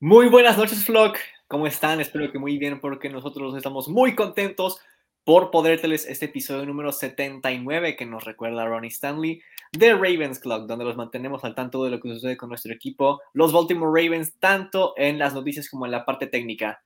[0.00, 1.18] Muy buenas noches, Flock.
[1.48, 2.00] ¿Cómo están?
[2.00, 4.78] Espero que muy bien, porque nosotros estamos muy contentos
[5.24, 9.42] por poder tenerles este episodio número 79 que nos recuerda a Ronnie Stanley
[9.72, 13.20] de Ravens Club, donde los mantenemos al tanto de lo que sucede con nuestro equipo,
[13.32, 16.80] los Baltimore Ravens, tanto en las noticias como en la parte técnica.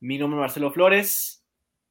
[0.00, 1.44] Mi nombre es Marcelo Flores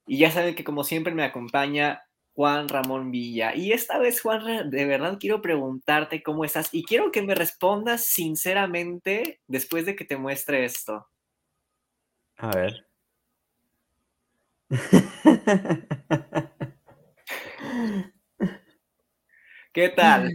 [0.07, 2.01] y ya saben que como siempre me acompaña
[2.35, 3.55] Juan Ramón Villa.
[3.55, 8.05] Y esta vez, Juan, de verdad quiero preguntarte cómo estás y quiero que me respondas
[8.05, 11.07] sinceramente después de que te muestre esto.
[12.37, 12.87] A ver.
[19.71, 20.31] ¿Qué tal?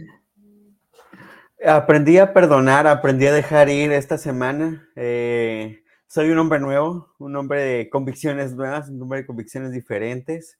[1.65, 4.89] Aprendí a perdonar, aprendí a dejar ir esta semana.
[4.95, 10.57] Eh, soy un hombre nuevo, un hombre de convicciones nuevas, un hombre de convicciones diferentes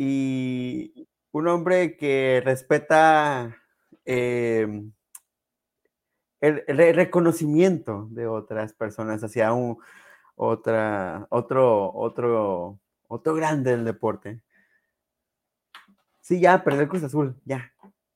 [0.00, 3.56] y un hombre que respeta
[4.04, 4.92] em,
[6.40, 9.76] el, reconocimiento de otras personas hacia un
[10.36, 14.40] otra, otro, otro, otro grande del deporte.
[16.20, 17.72] Sí, ya, perder el Cruz Azul, ya.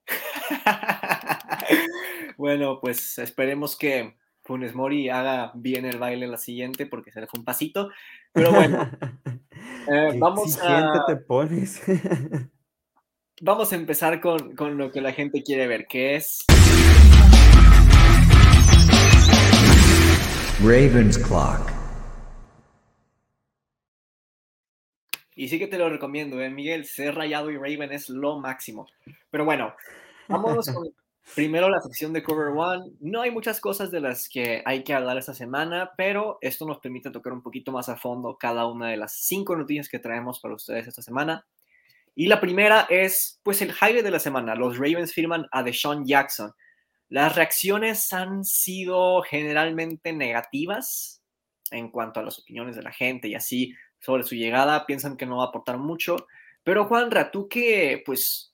[2.36, 7.20] bueno, pues esperemos que Funes Mori haga bien el baile en la siguiente porque se
[7.20, 7.90] le fue un pasito.
[8.32, 8.88] Pero bueno,
[9.88, 11.04] Eh, vamos a...
[11.06, 11.82] te pones.
[13.40, 16.44] vamos a empezar con, con lo que la gente quiere ver, que es...
[20.60, 21.72] Ravens Clock.
[25.34, 26.50] Y sí que te lo recomiendo, ¿eh?
[26.50, 28.86] Miguel, ser rayado y Raven es lo máximo.
[29.30, 29.74] Pero bueno,
[30.28, 30.88] vámonos con
[31.34, 32.92] Primero la sección de Cover One.
[33.00, 36.78] No hay muchas cosas de las que hay que hablar esta semana, pero esto nos
[36.78, 40.40] permite tocar un poquito más a fondo cada una de las cinco noticias que traemos
[40.40, 41.46] para ustedes esta semana.
[42.14, 44.54] Y la primera es, pues, el highlight de la semana.
[44.54, 46.52] Los Ravens firman a Deshaun Jackson.
[47.08, 51.22] Las reacciones han sido generalmente negativas
[51.70, 54.84] en cuanto a las opiniones de la gente y así sobre su llegada.
[54.84, 56.26] Piensan que no va a aportar mucho.
[56.62, 58.51] Pero Juanra, tú que, pues,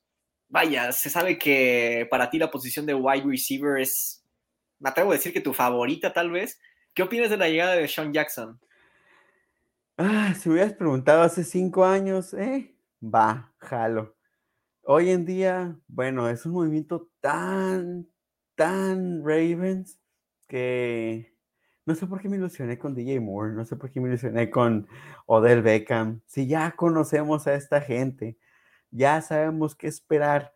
[0.49, 4.25] vaya, se sabe que para ti la posición de wide receiver es,
[4.79, 6.61] me atrevo a decir que tu favorita tal vez.
[6.95, 8.59] ¿Qué opinas de la llegada de Sean Jackson?
[9.97, 14.17] Ah, si hubieras preguntado hace cinco años, eh, va, jalo.
[14.83, 18.09] Hoy en día, bueno, es un movimiento tan,
[18.55, 19.99] tan Ravens
[20.47, 21.37] que
[21.85, 24.51] no sé por qué me ilusioné con DJ Moore, no sé por qué me ilusioné
[24.51, 24.87] con
[25.27, 26.21] Odell Beckham.
[26.27, 28.37] Si ya conocemos a esta gente,
[28.91, 30.53] ya sabemos qué esperar.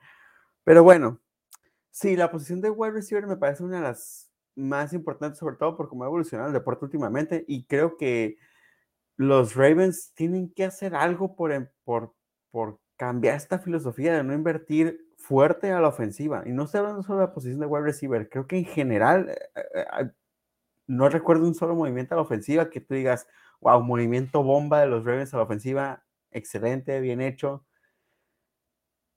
[0.65, 1.20] Pero bueno,
[1.91, 5.76] sí, la posición de wide receiver me parece una de las más importantes, sobre todo
[5.76, 7.44] por cómo ha evolucionado el deporte últimamente.
[7.48, 8.37] Y creo que
[9.16, 12.15] los Ravens tienen que hacer algo por, em, por,
[12.97, 16.44] cambiar esta filosofía de no invertir fuerte a la ofensiva.
[16.47, 19.31] Y no estoy hablando solo de la posición de wide receiver, creo que en general
[19.31, 20.10] eh, eh, eh,
[20.87, 23.26] no recuerdo un solo movimiento a la ofensiva que tú digas,
[23.60, 27.65] wow, movimiento bomba de los Ravens a la ofensiva, excelente, bien hecho.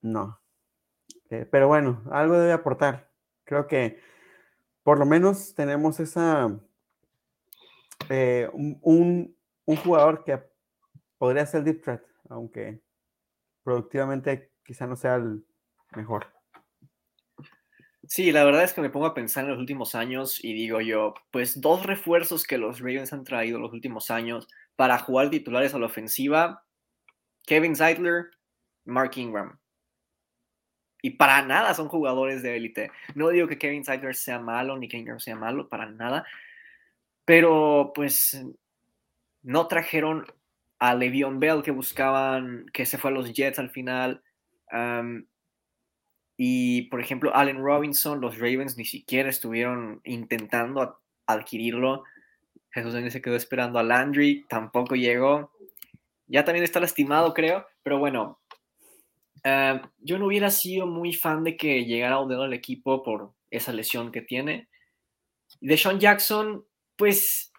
[0.05, 0.39] No.
[1.31, 3.09] Eh, pero bueno, algo debe aportar.
[3.43, 3.99] Creo que
[4.83, 6.59] por lo menos tenemos esa.
[8.09, 9.35] Eh, un,
[9.83, 10.39] jugador que
[11.17, 12.83] podría ser deep threat, aunque
[13.63, 15.43] productivamente quizá no sea el
[15.95, 16.27] mejor.
[18.07, 20.81] Sí, la verdad es que me pongo a pensar en los últimos años y digo
[20.81, 25.73] yo, pues dos refuerzos que los Ravens han traído los últimos años para jugar titulares
[25.73, 26.63] a la ofensiva,
[27.47, 28.25] Kevin Zeitler,
[28.83, 29.57] Mark Ingram
[31.05, 32.89] y para nada son jugadores de élite.
[33.13, 36.25] No digo que Kevin Sidler sea malo ni que Ingram sea malo, para nada.
[37.25, 38.43] Pero pues
[39.43, 40.25] no trajeron
[40.79, 44.23] a Le'Veon Bell que buscaban, que se fue a los Jets al final.
[46.37, 52.03] y por ejemplo, Allen Robinson, los Ravens ni siquiera estuvieron intentando adquirirlo.
[52.71, 55.51] Jesús Daniel se quedó esperando a Landry, tampoco llegó.
[56.25, 58.39] Ya también está lastimado, creo, pero bueno,
[59.47, 63.71] Em, yo no hubiera sido muy fan de que llegara Odell al equipo por esa
[63.71, 64.69] lesión que tiene.
[65.61, 66.65] De Sean Jackson,
[66.95, 67.53] pues,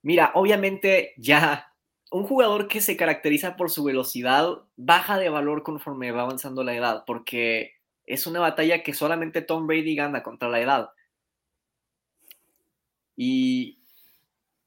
[0.00, 1.74] mira, obviamente ya
[2.10, 6.74] un jugador que se caracteriza por su velocidad baja de valor conforme va avanzando la
[6.74, 7.74] edad, porque
[8.06, 10.90] es una batalla que solamente Tom Brady gana contra la edad.
[13.16, 13.79] Y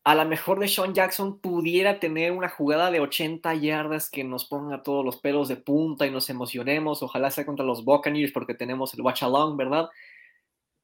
[0.06, 4.46] a lo mejor de Sean Jackson pudiera tener una jugada de 80 yardas que nos
[4.46, 7.02] ponga todos los pelos de punta y nos emocionemos.
[7.02, 9.90] Ojalá sea contra los Buccaneers porque tenemos el watch along, ¿verdad?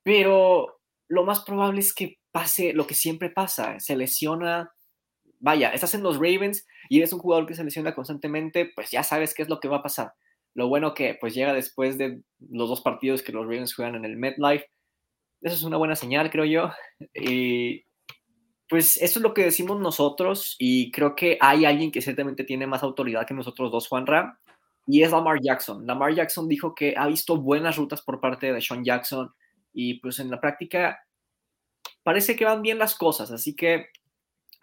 [0.04, 0.80] Pero
[1.10, 4.71] lo más probable es que pase lo que siempre pasa, se lesiona.
[5.39, 9.04] Vaya, estás en los Ravens y eres un jugador que se lesiona constantemente, pues ya
[9.04, 10.13] sabes qué es lo que va a pasar.
[10.54, 14.06] Lo bueno que pues llega después de los dos partidos que los Ravens juegan en
[14.06, 14.65] el MetLife.
[15.42, 16.72] Eso es una buena señal, creo yo.
[17.13, 17.86] Y
[18.69, 22.68] Pues eso es lo que decimos nosotros y creo que hay alguien que ciertamente tiene
[22.68, 24.39] más autoridad que nosotros dos, Juanra,
[24.86, 25.88] y es Lamar Jackson.
[25.88, 29.33] Lamar Jackson dijo que ha visto buenas rutas por parte de Sean Jackson
[29.74, 31.00] y pues en la práctica
[32.04, 33.88] parece que van bien las cosas, así que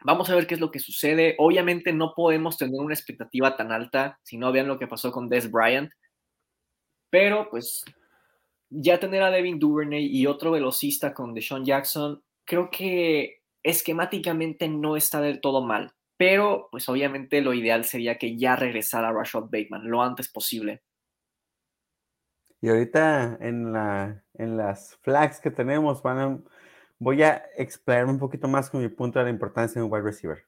[0.05, 1.35] vamos a ver qué es lo que sucede.
[1.39, 5.29] Obviamente no podemos tener una expectativa tan alta si no vean lo que pasó con
[5.29, 5.91] Des Bryant,
[7.11, 7.85] pero pues
[8.71, 14.97] ya tener a Devin Duvernay y otro velocista con Deshaun Jackson, creo que esquemáticamente no
[14.97, 15.93] está del todo mal.
[16.17, 20.83] Pero, pues obviamente lo ideal sería que ya regresara Rashad Bateman lo antes posible.
[22.63, 26.45] Y ahorita en, la, en las flags que tenemos, van
[26.99, 30.05] voy a explayarme un poquito más con mi punto de la importancia de un wide
[30.05, 30.45] receiver.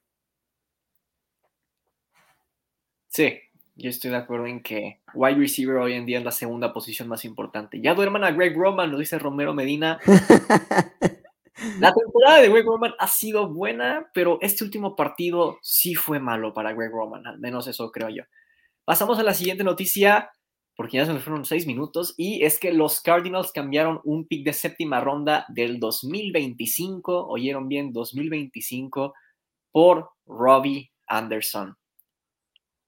[3.09, 3.39] Sí,
[3.75, 7.09] yo estoy de acuerdo en que wide receiver hoy en día es la segunda posición
[7.09, 7.79] más importante.
[7.81, 9.99] Ya duerman a Greg Roman, lo dice Romero Medina.
[11.79, 16.53] La temporada de Greg Roman ha sido buena, pero este último partido sí fue malo
[16.53, 18.23] para Greg Roman, al menos eso creo yo.
[18.85, 20.31] Pasamos a la siguiente noticia,
[20.75, 24.45] porque ya se nos fueron seis minutos, y es que los Cardinals cambiaron un pick
[24.45, 29.13] de séptima ronda del 2025, oyeron bien, 2025,
[29.71, 31.75] por Robbie Anderson.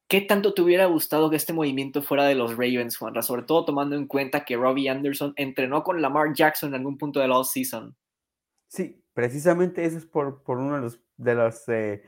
[0.08, 3.22] ¿Qué tanto te hubiera gustado que este movimiento fuera de los Ravens, Juanra?
[3.22, 7.22] Sobre todo tomando en cuenta que Robbie Anderson entrenó con Lamar Jackson en algún punto
[7.22, 7.96] de la off-season.
[8.72, 12.04] Sí, precisamente eso es por, uno de los, de los eh,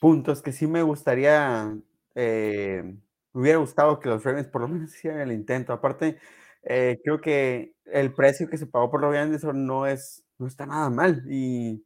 [0.00, 1.76] puntos que sí me gustaría,
[2.14, 2.96] eh,
[3.32, 5.72] hubiera gustado que los Ravens por lo menos hicieran el intento.
[5.72, 6.18] Aparte,
[6.62, 10.66] eh, creo que el precio que se pagó por Robbie Anderson no, es, no está
[10.66, 11.22] nada mal.
[11.28, 11.84] Y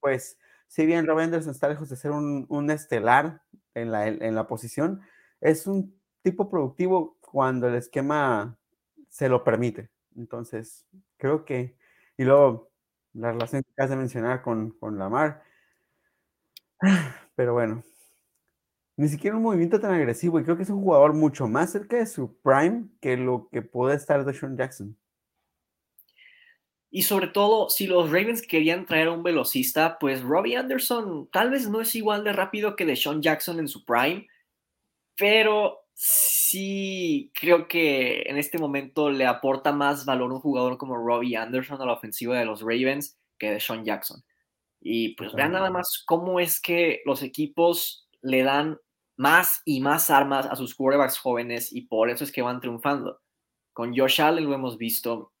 [0.00, 3.42] pues, si bien Robbie Anderson está lejos de ser un, estelar
[3.74, 5.00] en la, en la posición,
[5.40, 8.58] es un tipo productivo cuando el esquema
[9.08, 9.90] se lo permite.
[10.16, 10.86] Entonces,
[11.18, 11.76] creo que,
[12.16, 12.67] y luego
[13.18, 15.42] la relación que acabas de mencionar con, con Lamar.
[17.36, 17.82] Pero bueno,
[18.96, 21.96] ni siquiera un movimiento tan agresivo y creo que es un jugador mucho más cerca
[21.96, 24.96] de su prime que lo que puede estar de Sean Jackson.
[26.90, 31.50] Y sobre todo, si los Ravens querían traer a un velocista, pues Robbie Anderson tal
[31.50, 34.26] vez no es igual de rápido que de Sean Jackson en su prime,
[35.16, 41.36] pero sí creo que en este momento le aporta más valor un jugador como Robbie
[41.36, 44.22] Anderson a la ofensiva de los Ravens que de Sean Jackson.
[44.80, 48.78] Y pues vean nada más cómo es que los equipos le dan
[49.16, 53.20] más y más armas a sus quarterbacks jóvenes y por eso es que van triunfando.
[53.72, 55.32] Con Josh Allen lo hemos visto,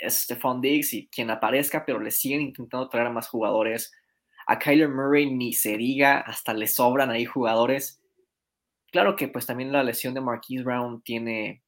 [0.00, 3.92] Stephon Diggs y quien aparezca, pero le siguen intentando traer a más jugadores.
[4.46, 7.97] A Kyler Murray ni se diga, hasta le sobran ahí jugadores.
[8.90, 11.62] Claro que pues también la lesión de Marquise Brown tiene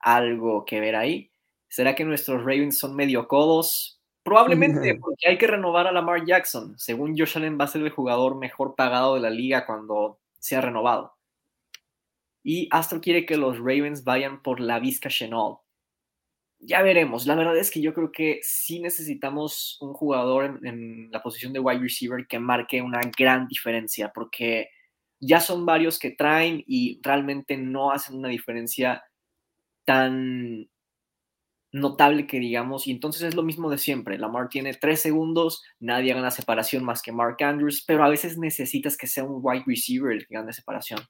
[0.00, 1.30] algo que ver ahí.
[1.68, 4.00] ¿Será que nuestros Ravens son medio codos?
[4.22, 6.78] Probablemente, porque hay que renovar a Lamar Jackson.
[6.78, 10.60] Según Josh Allen va a ser el jugador mejor pagado de la liga cuando sea
[10.60, 11.14] renovado.
[12.42, 15.58] Y Astro quiere que los Ravens vayan por la Vizca Chenol.
[16.58, 17.26] Ya veremos.
[17.26, 21.52] La verdad es que yo creo que sí necesitamos un jugador en, en la posición
[21.52, 24.68] de wide receiver que marque una gran diferencia, porque
[25.20, 29.04] ya son varios que traen y realmente no hacen una diferencia
[29.84, 30.68] tan
[31.74, 34.16] notable que digamos, y entonces es lo mismo de siempre.
[34.16, 38.96] Lamar tiene tres segundos, nadie gana separación más que Mark Andrews, pero a veces necesitas
[38.96, 41.00] que sea un wide receiver el que gane separación.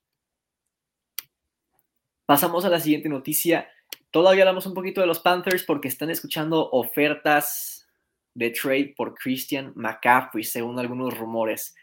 [2.24, 3.68] Pasamos a la siguiente noticia.
[4.10, 7.86] Todavía hablamos un poquito de los Panthers porque están escuchando ofertas
[8.32, 11.74] de trade por Christian McCaffrey, según algunos rumores.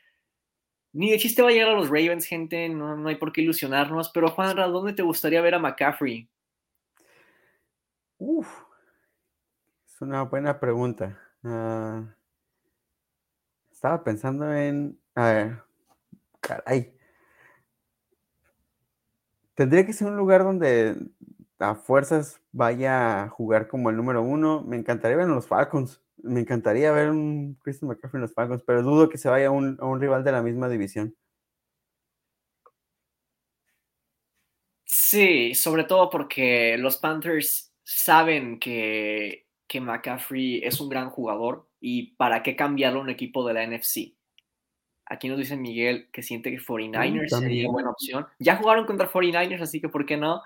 [0.93, 4.09] Ni de chiste va a llegar a los Ravens, gente, no, hay por qué ilusionarnos,
[4.09, 6.29] pero Juanra, ¿dónde te gustaría ver a McCaffrey?
[8.17, 8.47] Uf,
[9.85, 11.17] es una buena pregunta.
[11.43, 12.03] Ah,
[13.71, 15.63] estaba pensando en, a ver,
[16.39, 16.93] caray.
[19.55, 20.97] Tendría que ser un lugar donde
[21.59, 24.61] a fuerzas vaya a jugar como el número uno.
[24.61, 28.63] Me encantaría ver en los Falcons me encantaría ver un Christian McCaffrey en los Falcons,
[28.65, 31.15] pero dudo que se vaya a un, rival de la misma división.
[34.85, 42.15] Sí, sobre todo porque los Panthers saben que, que McCaffrey es un gran jugador y
[42.15, 44.15] para qué cambiarlo a un equipo de la NFC.
[45.05, 48.25] Aquí nos dice Miguel que siente que 49ers mm, sería buena opción.
[48.39, 50.41] Ya jugaron contra 49ers, así que ¿por qué no?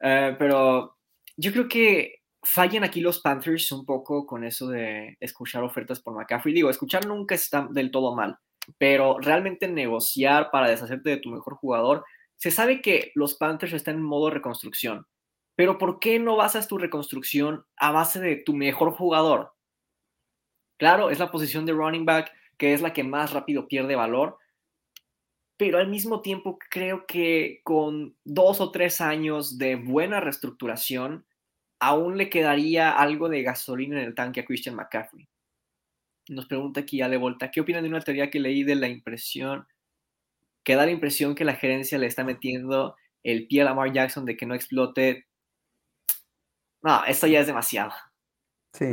[0.00, 0.96] Eh, pero
[1.36, 2.17] yo creo que
[2.50, 6.54] fallan aquí los Panthers un poco con eso de escuchar ofertas por McCaffrey.
[6.54, 8.38] Digo, escuchar nunca está del todo mal,
[8.78, 12.04] pero realmente negociar para deshacerte de tu mejor jugador,
[12.36, 15.06] se sabe que los Panthers están en modo reconstrucción,
[15.56, 19.52] pero ¿por qué no basas tu reconstrucción a base de tu mejor jugador?
[20.78, 24.38] Claro, es la posición de running back, que es la que más rápido pierde valor,
[25.58, 31.26] pero al mismo tiempo creo que con dos o tres años de buena reestructuración,
[31.80, 35.28] aún le quedaría algo de gasolina en el tanque a Christian McCaffrey.
[36.28, 39.66] Nos pregunta aquí Ale Volta, ¿qué opinan de una teoría que leí de la impresión,
[40.62, 44.24] que da la impresión que la gerencia le está metiendo el pie a Lamar Jackson
[44.24, 45.26] de que no explote?
[46.82, 47.92] No, esto ya es demasiado.
[48.72, 48.90] Sí,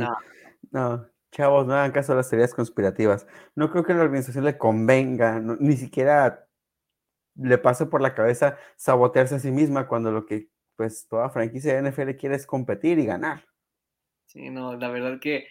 [0.70, 3.26] no, chavos, no hagan caso a las teorías conspirativas.
[3.54, 6.48] No creo que a la organización le convenga, ni siquiera
[7.34, 11.74] le pase por la cabeza sabotearse a sí misma cuando lo que pues toda franquicia
[11.74, 13.44] de NFL quiere es competir y ganar.
[14.26, 15.48] Sí, no, la verdad que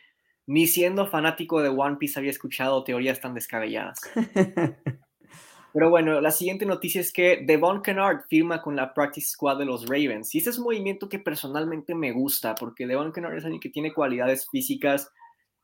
[0.48, 4.00] ni siendo fanático de One Piece había escuchado teorías tan descabelladas.
[5.74, 9.65] Pero bueno, la siguiente noticia es que Devon Kennard firma con la Practice Squad de
[9.65, 10.34] los Ravens.
[10.34, 13.70] Y este es un movimiento que personalmente me gusta, porque Devon Kennard es alguien que
[13.70, 15.12] tiene cualidades físicas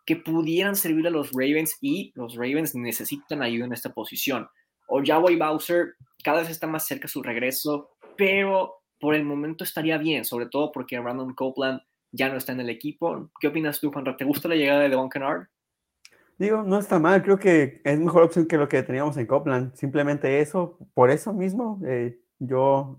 [0.06, 4.50] que pudieran servir a los Ravens y los Ravens necesitan ayuda en esta posición.
[4.90, 9.98] O Yahweh Bowser cada vez está más cerca su regreso, pero por el momento estaría
[9.98, 11.82] bien, sobre todo porque Brandon Copeland
[12.12, 13.30] ya no está en el equipo.
[13.40, 14.06] ¿Qué opinas tú, Juan?
[14.16, 15.48] ¿Te gusta la llegada de Devon Kennard?
[16.38, 19.76] Digo, no está mal, creo que es mejor opción que lo que teníamos en Copeland.
[19.76, 22.98] Simplemente eso, por eso mismo, eh, yo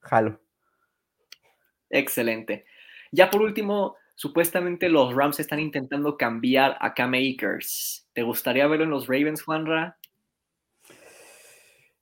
[0.00, 0.40] jalo.
[1.90, 2.64] Excelente.
[3.12, 8.08] Ya por último, supuestamente los Rams están intentando cambiar a Cam Akers.
[8.12, 9.98] ¿Te gustaría verlo en los Ravens, Juanra?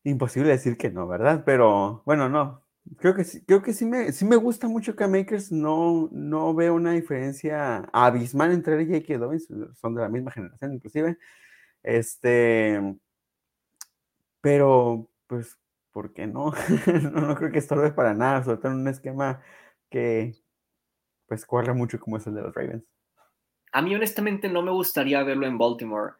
[0.04, 1.42] Imposible decir que no, ¿verdad?
[1.44, 2.63] Pero bueno, no.
[2.98, 5.50] Creo que sí, creo que sí me, sí me gusta mucho Cam Akers.
[5.50, 9.18] No, no veo una diferencia abismal entre él y J.K.
[9.18, 9.48] Dobbins.
[9.80, 11.18] Son de la misma generación, inclusive.
[11.82, 12.80] Este.
[14.40, 15.58] Pero, pues,
[15.92, 16.52] ¿por qué no?
[17.12, 19.40] no, no creo que estorbe para nada, sobre todo en un esquema
[19.88, 20.34] que,
[21.26, 22.84] pues, corre mucho como es el de los Ravens.
[23.72, 26.14] A mí, honestamente, no me gustaría verlo en Baltimore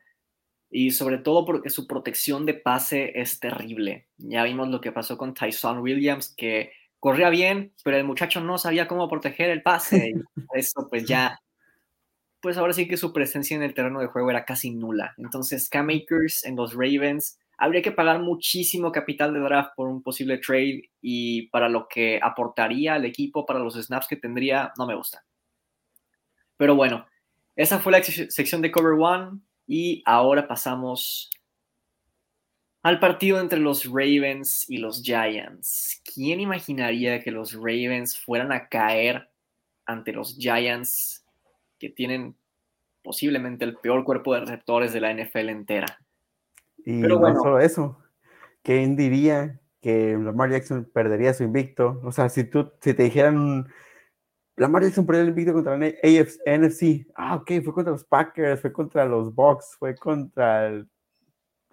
[0.76, 4.08] y sobre todo porque su protección de pase es terrible.
[4.16, 8.58] Ya vimos lo que pasó con Tyson Williams, que corría bien, pero el muchacho no
[8.58, 10.08] sabía cómo proteger el pase.
[10.08, 10.14] Y
[10.58, 11.38] eso pues ya,
[12.40, 15.14] pues ahora sí que su presencia en el terreno de juego era casi nula.
[15.16, 20.02] Entonces, Cam Akers en los Ravens, habría que pagar muchísimo capital de draft por un
[20.02, 24.88] posible trade y para lo que aportaría al equipo, para los snaps que tendría, no
[24.88, 25.24] me gusta.
[26.56, 27.06] Pero bueno,
[27.54, 29.38] esa fue la sección de Cover One.
[29.66, 31.30] Y ahora pasamos
[32.82, 36.02] al partido entre los Ravens y los Giants.
[36.14, 39.30] ¿Quién imaginaría que los Ravens fueran a caer
[39.86, 41.24] ante los Giants
[41.78, 42.36] que tienen
[43.02, 45.98] posiblemente el peor cuerpo de receptores de la NFL entera?
[46.84, 47.98] Y Pero no solo eso,
[48.62, 52.00] ¿quién diría que Lamar Jackson perdería su invicto?
[52.04, 53.66] O sea, si tú, si te dijeran
[54.56, 57.06] Lamar Jackson perdió el invicto contra la NFC.
[57.14, 60.84] Ah, ok, fue contra los Packers, fue contra los Bucks, fue contra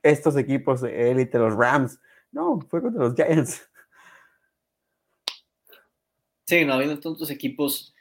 [0.01, 2.00] estos equipos de élite, los Rams.
[2.31, 3.67] No, fue contra los Giants.
[6.47, 7.95] Sí, no habiendo tantos equipos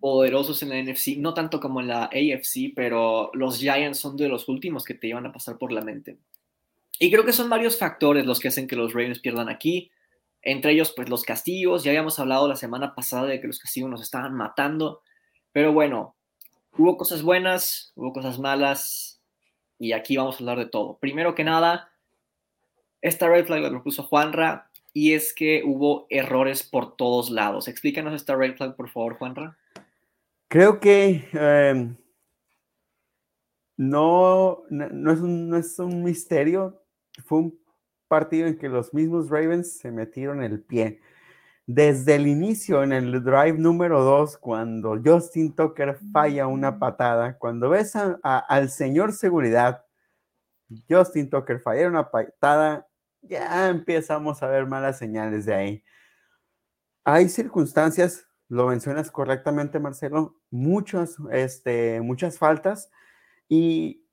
[0.00, 4.26] poderosos en la NFC, no tanto como en la AFC, pero los Giants son de
[4.26, 6.16] los últimos que te iban a pasar por la mente.
[6.98, 9.90] Y creo que son varios factores los que hacen que los Ravens pierdan aquí.
[10.42, 11.84] Entre ellos, pues los castigos.
[11.84, 15.02] Ya habíamos hablado la semana pasada de que los castigos nos estaban matando.
[15.52, 16.16] Pero bueno,
[16.76, 19.20] hubo cosas buenas, hubo cosas malas.
[19.78, 20.98] Y aquí vamos a hablar de todo.
[20.98, 21.90] Primero que nada,
[23.00, 24.70] esta red flag la propuso Juanra.
[24.92, 27.68] Y es que hubo errores por todos lados.
[27.68, 29.56] Explícanos esta red flag, por favor, Juanra.
[30.48, 31.96] Creo que em,
[33.76, 36.82] no, no, es un, no es un misterio.
[37.24, 37.59] Fue un
[38.10, 41.00] partido en que los mismos Ravens se metieron el pie.
[41.64, 47.70] Desde el inicio, en el drive número 2, cuando Justin Tucker falla una patada, cuando
[47.70, 49.84] ves al señor seguridad,
[50.88, 52.88] Justin Tucker falla una patada,
[53.22, 55.84] ya empezamos a ver malas señales de ahí.
[57.04, 62.90] Hay circunstancias, lo mencionas correctamente, Marcelo, muchas, este, muchas faltas
[63.48, 64.04] y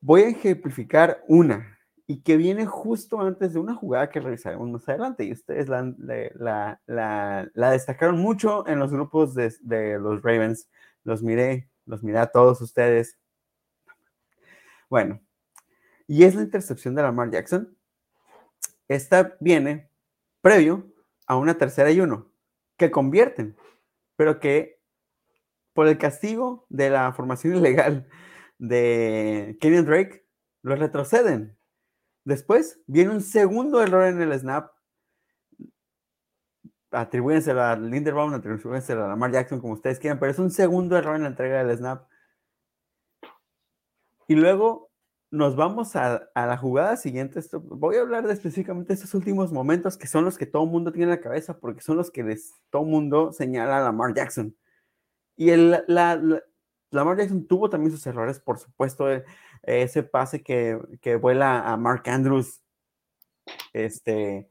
[0.00, 4.88] voy a ejemplificar una y que viene justo antes de una jugada que revisaremos más
[4.88, 5.24] adelante.
[5.24, 10.68] Y ustedes la, la, destacaron mucho en los grupos de, de, los Ravens.
[11.04, 13.18] Los miré, los miré a todos ustedes.
[14.90, 15.20] Bueno,
[16.06, 17.76] y es la intercepción de Lamar Jackson.
[18.88, 19.88] Esta viene
[20.40, 20.92] previo
[21.26, 22.30] a una tercera y uno,
[22.76, 23.56] que convierten,
[24.16, 24.80] pero que
[25.72, 28.08] por el castigo de la formación ilegal
[28.58, 30.26] de Kenyon Drake,
[30.62, 31.56] lo retroceden
[32.24, 34.70] Después viene un segundo error en el snap.
[36.90, 41.16] Atribúyense a Linderbaum, atribúyense a Lamar Jackson, como ustedes quieran, pero es un segundo error
[41.16, 42.06] en la entrega del snap.
[44.28, 44.92] Y luego
[45.32, 47.40] nos vamos a, la jugada siguiente.
[47.62, 50.92] voy a hablar de específicamente estos últimos momentos que son los que todo el mundo
[50.92, 52.38] tiene en la cabeza porque son los que
[52.68, 54.54] todo el mundo señala a Lamar Jackson.
[55.34, 56.20] Y el, la,
[56.90, 59.06] Lamar Jackson tuvo también sus errores, por supuesto,
[59.62, 62.62] ese pase que, que, vuela a Mark Andrews.
[63.72, 64.48] Este.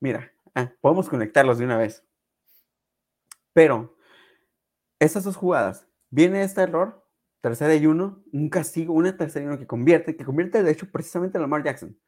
[0.00, 2.04] Mira, ah, podemos conectarlos de una vez.
[3.52, 3.96] Pero,
[4.98, 7.06] esas dos jugadas, viene este error,
[7.40, 10.90] tercera y uno, un castigo, una tercera y uno que convierte, que convierte de hecho
[10.90, 11.98] precisamente a Lamar Jackson.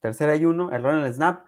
[0.00, 1.46] Tercera y uno, error en el snap,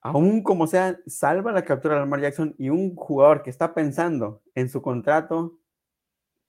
[0.00, 4.42] aún como sea, salva la captura de Lamar Jackson y un jugador que está pensando
[4.54, 5.58] en su contrato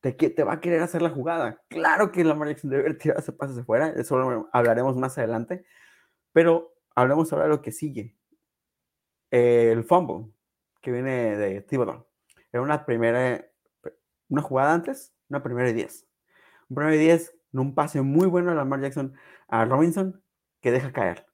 [0.04, 1.62] te, te va a querer hacer la jugada.
[1.70, 5.66] Claro que Lamar Jackson debe haber tirado ese pase fuera, eso hablaremos más adelante,
[6.34, 8.18] pero hablemos ahora de lo que sigue.
[9.32, 10.30] El fumble
[10.82, 12.06] que viene de Thibodeau.
[12.52, 13.48] Era una primera,
[14.28, 16.06] una jugada antes, una primera y diez.
[16.68, 19.14] Un primera y diez, un pase muy bueno de Lamar Jackson
[19.48, 20.22] a Robinson
[20.60, 21.26] que deja caer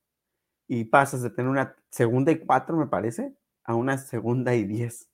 [0.67, 5.09] y pasas de tener una segunda y cuatro, me parece, a una segunda y diez.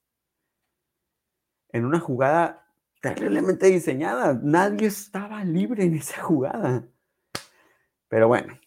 [1.69, 2.64] En una jugada
[3.13, 4.39] terriblemente diseñada.
[4.41, 6.87] Nadie estaba libre en esa jugada.
[8.07, 8.59] Pero bueno.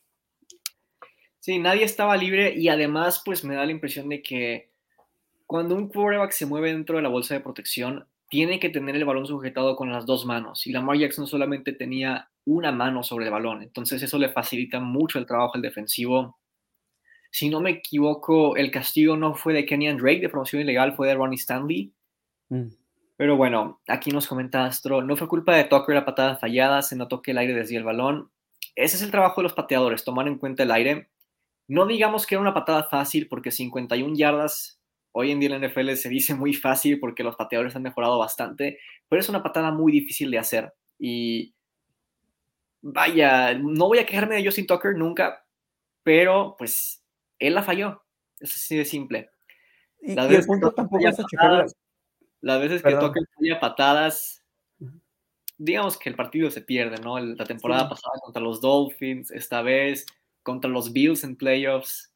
[1.41, 4.71] Sí, nadie estaba libre y además pues me da la impresión de que
[5.47, 9.07] cuando un quarterback se mueve dentro de la bolsa de protección, tiene que tener el
[9.07, 10.67] balón sujetado con las dos manos.
[10.67, 13.63] Y Lamar Jackson solamente tenía una mano sobre el balón.
[13.63, 16.39] Entonces eso le facilita mucho el trabajo al defensivo
[17.31, 21.09] si no me equivoco, el castigo no fue de Kenyan Drake de promoción ilegal, fue
[21.09, 21.93] de Ronnie Stanley.
[22.49, 22.69] Mm.
[23.19, 26.95] Pero bueno, aquí nos comenta Astro, no fue culpa de Tucker la patada fallada, se
[26.95, 28.31] notó que el aire desde el balón.
[28.77, 31.09] Ese es el trabajo de los pateadores, tomar en cuenta el aire.
[31.67, 35.69] No digamos que era una patada fácil, porque 51 yardas hoy en día en la
[35.69, 39.73] NFL se dice muy fácil porque los pateadores han mejorado bastante, pero es una patada
[39.73, 40.73] muy difícil de hacer.
[40.97, 41.53] Y
[42.83, 45.45] vaya, no voy a quejarme de Justin Tucker nunca,
[46.05, 47.03] pero pues
[47.41, 48.01] él la falló.
[48.39, 49.31] Es así de simple.
[50.01, 51.75] Y, veces punto tampoco es Las
[52.43, 53.21] veces que toca
[53.61, 54.43] patadas,
[55.57, 57.19] digamos que el partido se pierde, ¿no?
[57.19, 60.07] La temporada pasada contra los Dolphins, esta vez
[60.43, 62.13] contra los Bills en playoffs.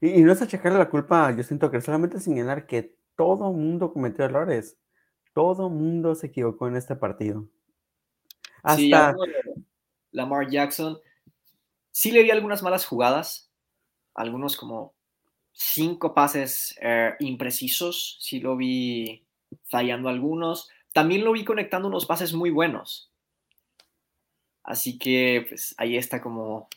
[0.00, 4.24] Y, no es achacarle la culpa, yo siento que solamente señalar que todo mundo cometió
[4.24, 4.78] errores.
[5.34, 7.46] Todo mundo se equivocó en este partido.
[8.62, 9.14] Hasta
[10.10, 10.98] Lamar Jackson
[11.90, 13.50] sí le di algunas malas jugadas,
[14.14, 14.94] algunos como
[15.52, 19.24] cinco pases eh, imprecisos, sí lo vi
[19.66, 20.68] fallando algunos.
[20.92, 23.10] También lo vi conectando unos pases muy buenos.
[24.62, 26.68] Así que pues ahí está como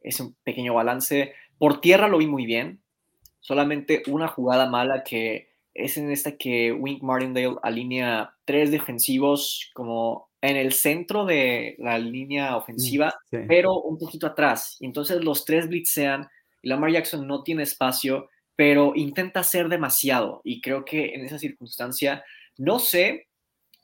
[0.00, 1.34] ese pequeño balance.
[1.58, 2.82] Por tierra lo vi muy bien.
[3.40, 10.30] Solamente una jugada mala que es en esta que Wink Martindale alinea tres defensivos como
[10.40, 14.76] en el centro de la línea ofensiva, mm, pero un poquito atrás.
[14.80, 16.28] Entonces los tres blitzean
[16.62, 20.40] y Lamar Jackson no tiene espacio, pero intenta hacer demasiado.
[20.44, 22.24] Y creo que en esa circunstancia,
[22.56, 23.26] no sé,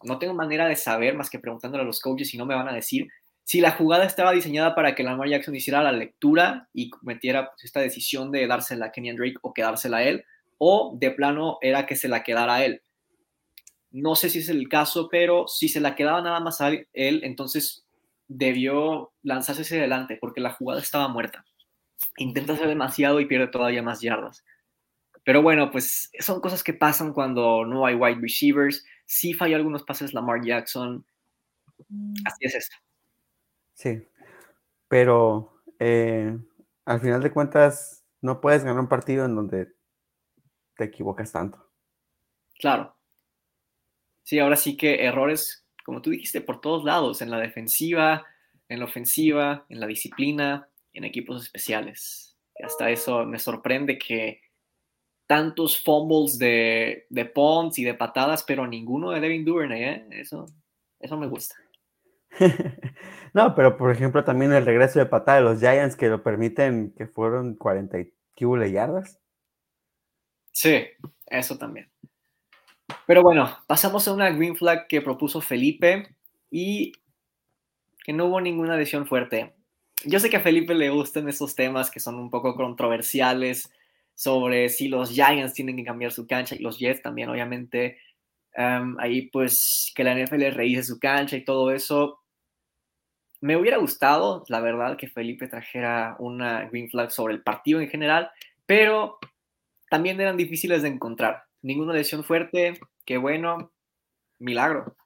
[0.04, 2.68] no tengo manera de saber más que preguntándole a los coaches y no me van
[2.68, 3.08] a decir
[3.42, 7.64] si la jugada estaba diseñada para que Lamar Jackson hiciera la lectura y cometiera pues,
[7.64, 10.24] esta decisión de dársela a Kenyan Drake o quedársela a él,
[10.58, 12.82] o de plano era que se la quedara a él.
[13.90, 17.20] No sé si es el caso, pero si se la quedaba nada más a él,
[17.24, 17.86] entonces
[18.26, 21.46] debió lanzarse hacia adelante porque la jugada estaba muerta
[22.16, 24.44] intenta hacer demasiado y pierde todavía más yardas.
[25.24, 28.84] Pero bueno, pues son cosas que pasan cuando no hay wide receivers.
[29.04, 31.04] Sí falló algunos pases Lamar Jackson.
[32.24, 32.76] Así es esto.
[33.74, 34.08] Sí,
[34.88, 36.36] pero eh,
[36.84, 39.72] al final de cuentas no puedes ganar un partido en donde
[40.76, 41.70] te equivocas tanto.
[42.58, 42.96] Claro.
[44.22, 48.26] Sí, ahora sí que errores, como tú dijiste, por todos lados, en la defensiva,
[48.68, 52.36] en la ofensiva, en la disciplina, en equipos especiales.
[52.62, 54.40] hasta eso me sorprende que
[55.26, 60.06] tantos fumbles de, de Pons y de patadas, pero ninguno de Devin Duvernay, ¿eh?
[60.12, 60.46] Eso,
[60.98, 61.54] eso me gusta.
[63.34, 66.94] no, pero por ejemplo también el regreso de patada de los Giants que lo permiten,
[66.96, 67.98] que fueron 40
[68.70, 69.20] yardas.
[70.52, 70.86] Sí,
[71.26, 71.90] eso también.
[73.06, 76.14] Pero bueno, pasamos a una green flag que propuso Felipe
[76.50, 76.92] y
[78.04, 79.57] que no hubo ninguna lesión fuerte
[80.04, 83.70] yo sé que a Felipe le gustan esos temas que son un poco controversiales
[84.14, 87.98] sobre si los Giants tienen que cambiar su cancha y los Jets también, obviamente.
[88.54, 92.20] ahí pues que la NFL revise su cancha y todo eso.
[93.40, 97.88] Me hubiera gustado, la verdad, que Felipe trajera una green flag sobre el partido en
[97.88, 98.30] general,
[98.66, 99.18] pero
[99.90, 101.44] también eran difíciles de encontrar.
[101.62, 103.72] Ninguna lesión fuerte, qué bueno,
[104.40, 104.96] milagro.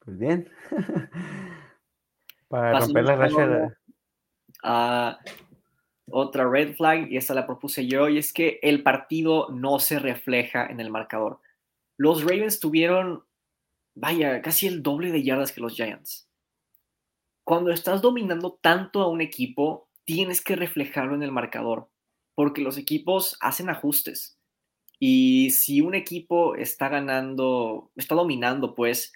[0.00, 0.50] Pues bien.
[2.48, 3.76] Para romper la racha.
[4.62, 5.18] A
[6.10, 9.98] otra red flag, y esta la propuse yo, y es que el partido no se
[9.98, 11.40] refleja en el marcador.
[11.96, 13.24] Los Ravens tuvieron,
[13.94, 16.28] vaya, casi el doble de yardas que los Giants.
[17.44, 21.88] Cuando estás dominando tanto a un equipo, tienes que reflejarlo en el marcador,
[22.34, 24.38] porque los equipos hacen ajustes.
[24.98, 29.12] Y si un equipo está ganando, está dominando, pues,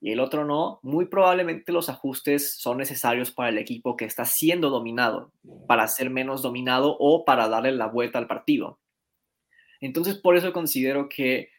[0.00, 4.24] y el otro no, muy probablemente los ajustes son necesarios para el equipo que está
[4.24, 5.32] siendo dominado,
[5.68, 8.78] para ser menos dominado o para darle la vuelta al partido.
[9.80, 11.50] Entonces, por eso considero que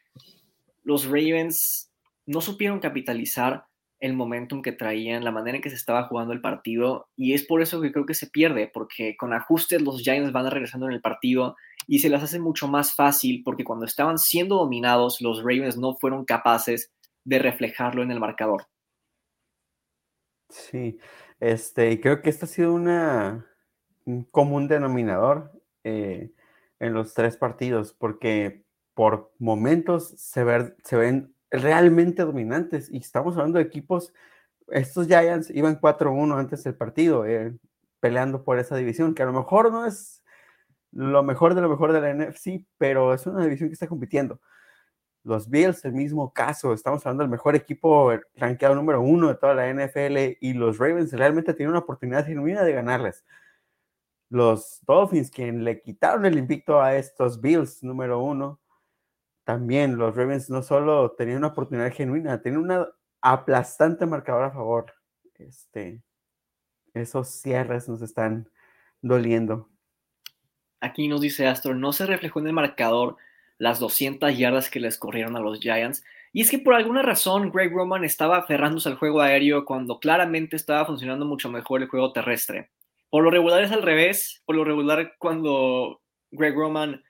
[0.84, 1.92] los Ravens
[2.26, 3.66] no supieron capitalizar
[4.00, 7.46] el momentum que traían, la manera en que se estaba jugando el partido, y es
[7.46, 10.94] por eso que creo que se pierde, porque con ajustes los Giants van regresando en
[10.94, 11.56] el partido
[11.88, 15.96] y se las hace mucho más fácil, porque cuando estaban siendo dominados, los Ravens no
[16.00, 16.92] fueron capaces
[17.24, 18.68] de reflejarlo en el marcador.
[20.50, 21.00] Sí,
[21.40, 23.48] este, creo que esto ha sido una,
[24.06, 25.52] un común denominador
[25.84, 26.32] eh,
[26.80, 30.46] en los tres partidos, porque por momentos se,
[30.84, 34.14] se ven realmente dominantes y estamos hablando de equipos,
[34.68, 37.58] estos Giants iban 4-1 antes del partido, eh,
[38.00, 40.22] peleando por esa división, que a lo mejor no es
[40.92, 44.42] lo mejor de lo mejor de la NFC, pero es una división que está compitiendo.
[45.24, 49.54] Los Bills, el mismo caso, estamos hablando del mejor equipo rankeado número uno de toda
[49.54, 53.24] la NFL y los Ravens realmente tienen una oportunidad genuina de ganarles.
[54.30, 58.60] Los Dolphins, quien le quitaron el invicto a estos Bills número uno,
[59.44, 62.88] también los Ravens no solo tenían una oportunidad genuina, tenían una
[63.22, 64.94] aplastante marcador a favor.
[65.36, 66.02] Este,
[66.94, 68.50] esos cierres nos están
[69.02, 69.70] doliendo.
[70.80, 73.18] Aquí nos dice Astro, no se reflejó en el marcador
[73.62, 76.04] las 200 yardas que les corrieron a los Giants.
[76.34, 80.56] Y es que por alguna razón Greg Roman estaba aferrándose al juego aéreo cuando claramente
[80.56, 82.72] estaba funcionando mucho mejor el juego terrestre.
[83.12, 84.42] Por lo regular es al revés.
[84.46, 87.04] Por lo regular cuando Greg Roman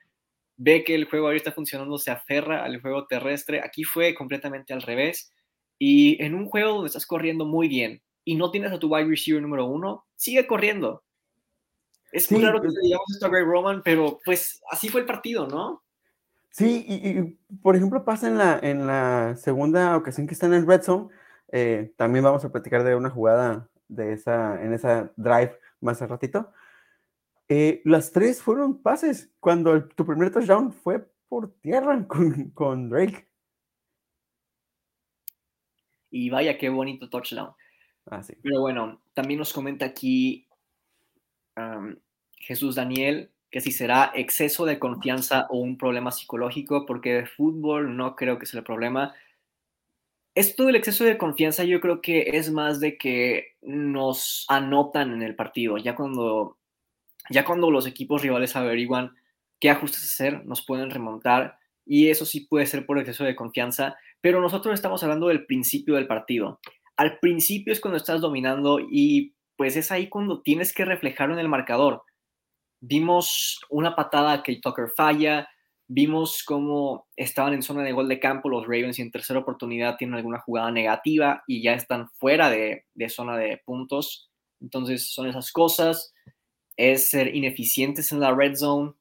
[0.58, 3.62] ve que el juego aéreo está funcionando se aferra al juego terrestre.
[3.64, 5.32] Aquí fue completamente al revés.
[5.80, 9.08] Y en un juego donde estás corriendo muy bien y no tienes a tu wide
[9.08, 11.02] receiver número uno, sigue corriendo.
[12.12, 15.08] Es muy raro que le digamos esto a Greg Roman, pero pues así fue el
[15.08, 15.82] partido, ¿no?
[16.52, 20.84] Sí, y, por ejemplo pasa en la, en la segunda ocasión que están en Red
[20.84, 21.10] Zone,
[21.52, 26.10] eh, también vamos a platicar de una jugada de esa, en esa drive más al
[26.10, 26.52] ratito.
[27.48, 32.06] Eh, las tres fueron pases cuando tu primer touchdown fue por tierra
[32.54, 33.28] con, Drake.
[36.10, 37.54] Y vaya, qué bonito touchdown.
[38.06, 38.34] Ah, sí.
[38.42, 40.48] Pero bueno, también nos comenta aquí
[42.38, 47.98] Jesús Daniel, que si será exceso de confianza o un problema psicológico, porque de fútbol
[47.98, 49.14] no creo que sea el problema.
[50.34, 55.22] Esto del exceso de confianza yo creo que es más de que nos anotan en
[55.22, 56.58] el partido, ya cuando,
[57.30, 59.14] ya cuando los equipos rivales averiguan
[59.60, 63.98] qué ajustes hacer, nos pueden remontar y eso sí puede ser por exceso de confianza,
[64.22, 66.62] pero nosotros estamos hablando del principio del partido.
[66.96, 71.42] Al principio es cuando estás dominando y pues es ahí cuando tienes que reflejarlo en
[71.42, 72.04] el marcador.
[72.82, 75.48] Vimos una patada que Tucker falla,
[75.88, 79.98] vimos cómo estaban en zona de gol de campo los Ravens y en tercera oportunidad
[79.98, 84.32] tienen alguna jugada negativa y ya están fuera de, zona de puntos.
[84.62, 86.14] Entonces son esas cosas,
[86.78, 88.94] es ser ineficientes en la red zone,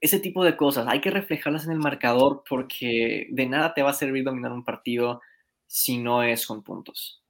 [0.00, 0.86] ese tipo de cosas.
[0.88, 4.64] Hay que reflejarlas en el marcador porque de nada te va a servir dominar un
[4.64, 5.20] partido
[5.66, 7.22] si no es con puntos.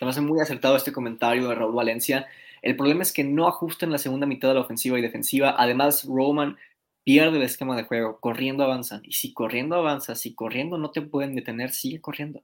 [0.00, 2.26] Se me hace muy acertado este comentario de Raúl Valencia.
[2.62, 5.54] El problema es que no ajusta en la segunda mitad de la ofensiva y defensiva.
[5.58, 6.56] Además, Roman
[7.04, 8.18] pierde el esquema de juego.
[8.18, 9.02] Corriendo avanzan.
[9.04, 12.42] Y si corriendo avanza, si corriendo no te pueden detener, sigue corriendo.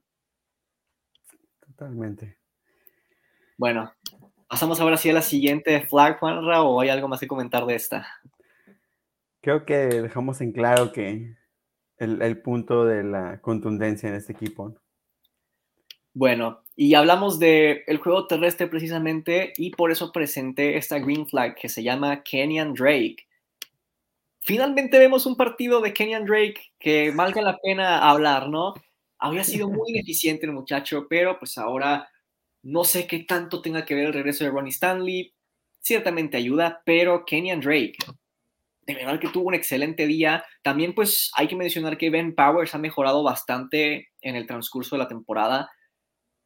[1.65, 2.37] Totalmente.
[3.57, 3.91] Bueno,
[4.47, 7.73] pasamos ahora sí a la siguiente flag, Juanra, o hay algo más que comentar de
[7.73, 8.07] esta.
[9.41, 11.35] Creo que dejamos en claro que
[11.97, 14.75] el, el punto de la contundencia en este equipo.
[16.13, 21.55] Bueno, y hablamos del el juego terrestre precisamente y por eso presenté esta green flag
[21.55, 23.27] que se llama Kenyan Drake.
[24.41, 28.75] Finalmente vemos un partido de Kenyan Drake que valga la pena hablar, ¿no?
[29.17, 32.07] Había sido muy ineficiente el muchacho, pero pues ahora
[32.61, 35.33] no sé qué tanto tenga que ver el regreso de Ronnie Stanley.
[35.79, 37.97] Ciertamente ayuda, pero Kenyan Drake,
[38.81, 40.45] de verdad que tuvo un excelente día.
[40.61, 44.99] También pues hay que mencionar que Ben Powers ha mejorado bastante en el transcurso de
[44.99, 45.71] la temporada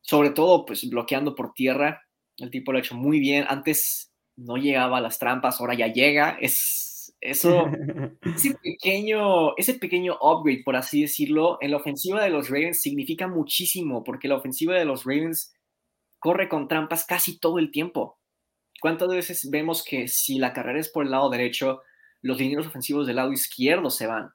[0.02, 2.02] sobre todo pues bloqueando por tierra.
[2.38, 3.46] El tipo lo ha hecho muy bien.
[3.48, 6.38] Antes no llegaba a las trampas, ahora ya llega.
[6.40, 7.66] Es, Eso,
[8.36, 13.28] ese pequeño, ese pequeño upgrade, por así decirlo, en la ofensiva de los Ravens significa
[13.28, 15.54] muchísimo, porque la ofensiva de los Ravens
[16.20, 18.20] corre con trampas casi todo el tiempo.
[18.80, 21.82] ¿Cuántas veces vemos que si la carrera es por el lado derecho,
[22.22, 24.32] los lineros ofensivos del lado izquierdo se van?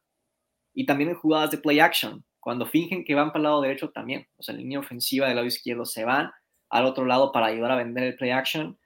[0.75, 3.91] Y también en jugadas de play action, cuando fingen que van para el lado derecho
[3.91, 6.31] también, o sea, la línea ofensiva del lado izquierdo se van
[6.71, 8.79] al otro lado para ayudar a vender el play action.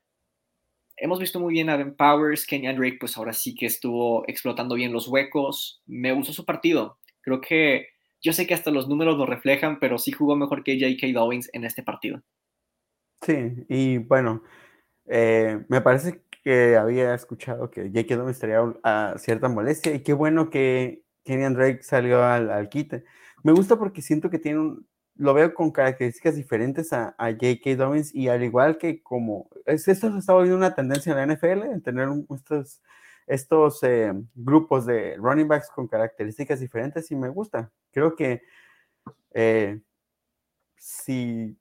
[0.96, 4.76] Hemos visto muy bien a Ben Powers, Kenyan Drake, pues ahora sí que estuvo explotando
[4.76, 5.82] bien los huecos.
[5.84, 6.96] Me gustó su partido.
[7.20, 7.88] Creo que
[8.22, 11.12] yo sé que hasta los números lo reflejan, pero sí jugó mejor que J.K.
[11.12, 12.22] Dobbins en este partido.
[13.20, 14.42] Sí, y bueno,
[15.04, 18.16] eh, me parece que había escuchado que J.K.
[18.16, 23.04] Dobbins estaría a cierta molestia y qué bueno que Kenyan Drake salió al, al quite.
[23.42, 24.86] Me gusta porque siento que tiene un,
[25.20, 27.76] lo veo con características diferentes a, J.K.
[27.76, 31.64] Dobbins y al igual que como esto se está volviendo una tendencia en la NFL,
[31.64, 32.80] en tener estos,
[33.26, 37.70] estos eh, grupos de running backs con características diferentes y me gusta.
[37.92, 38.42] Creo que
[39.32, 39.80] eh,
[40.76, 41.54] si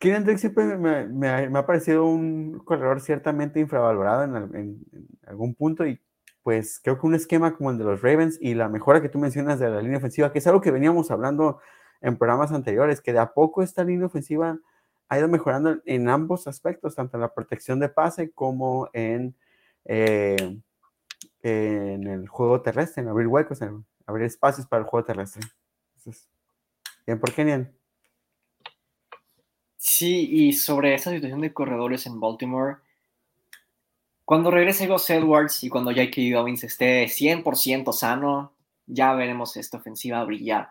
[0.00, 4.86] Keenan Drake siempre me, ha, parecido un corredor ciertamente infravalorado en, en,
[5.26, 6.00] algún punto y
[6.42, 9.18] pues creo que un esquema como el de los Ravens y la mejora que tú
[9.18, 11.60] mencionas de la línea ofensiva, que es algo que veníamos hablando
[12.00, 14.58] en programas anteriores, que de a poco esta línea ofensiva
[15.08, 19.34] ha ido mejorando en ambos aspectos, tanto en la protección de pase como en,
[19.84, 20.58] eh,
[21.42, 25.42] en el juego terrestre, en abrir huecos, en abrir espacios para el juego terrestre.
[27.06, 27.72] bien por Kenyan.
[29.76, 32.76] Sí, y sobre esa situación de corredores en Baltimore,
[34.28, 36.20] cuando regrese Gus Edwards y cuando J.K.
[36.34, 38.52] Dobbins esté 100% sano,
[38.84, 40.68] ya veremos esta ofensiva brillar.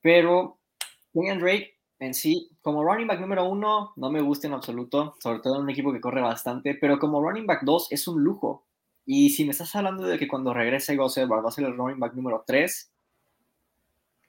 [0.00, 0.56] Pero
[1.12, 5.40] Kenyan Drake en sí, como running back número uno, no me gusta en absoluto, sobre
[5.40, 8.64] todo en un equipo que corre bastante, pero como running back dos es un lujo.
[9.04, 11.76] Y si me estás hablando de que cuando regrese Gus Edwards va a ser el
[11.76, 12.90] running back número tres,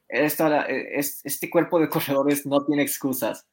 [0.09, 3.47] este cuerpo de corredores no tiene excusas.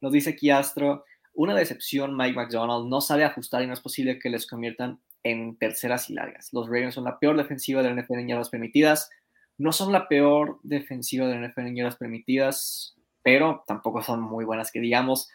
[0.00, 1.04] Nos dice aquí Astro,
[1.34, 5.56] una decepción Mike McDonald no sabe ajustar y no es posible que les conviertan en
[5.56, 6.50] terceras y largas.
[6.52, 9.10] Los Ravens son la peor defensiva de NFL en yardas permitidas,
[9.58, 14.70] no son la peor defensiva de NFL en yardas permitidas, pero tampoco son muy buenas
[14.70, 15.28] que digamos.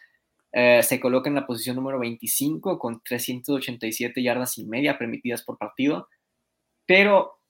[0.52, 5.58] Eh, se coloca en la posición número 25 con 387 yardas y media permitidas por
[5.58, 6.08] partido,
[6.86, 7.40] pero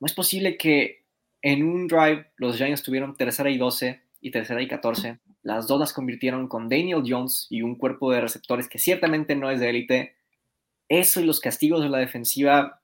[0.00, 1.04] no es posible que
[1.42, 5.18] en un drive los Giants tuvieron tercera y 12 y tercera y 14.
[5.42, 9.50] Las dos las convirtieron con Daniel Jones y un cuerpo de receptores que ciertamente no
[9.50, 10.16] es de élite.
[10.88, 12.82] Eso y los castigos de la defensiva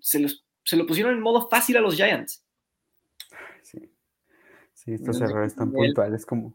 [0.00, 0.26] se,
[0.64, 2.44] se lo pusieron en modo fácil a los Giants.
[4.86, 6.54] Sí, estos errores tan puntuales como...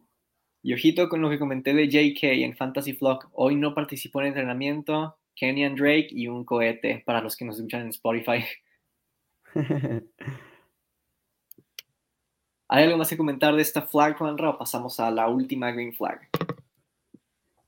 [0.64, 3.28] Y ojito con lo que comenté de JK en Fantasy Flock.
[3.34, 5.18] Hoy no participó en entrenamiento.
[5.36, 8.46] Kenyan Drake y un cohete para los que nos escuchan en Spotify.
[12.74, 15.92] ¿Hay algo más que comentar de esta flag, Juanra, o pasamos a la última green
[15.92, 16.22] flag?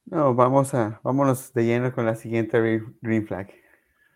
[0.05, 2.57] No, vamos a, vámonos de lleno con la siguiente
[3.01, 3.51] green flag.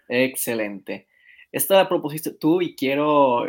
[0.07, 1.09] Excelente.
[1.51, 3.43] Esta la propusiste tú y quiero,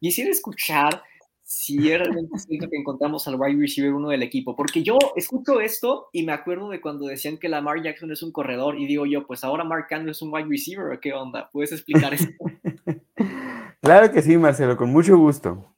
[0.00, 1.00] quisiera escuchar
[1.44, 4.56] si es realmente cierto que encontramos al wide receiver uno del equipo.
[4.56, 8.32] Porque yo escucho esto y me acuerdo de cuando decían que Lamar Jackson es un
[8.32, 11.50] corredor y digo yo, pues ahora Mark Andrews es un wide receiver o qué onda.
[11.52, 12.26] ¿Puedes explicar eso?
[13.80, 15.70] claro que sí, Marcelo, con mucho gusto.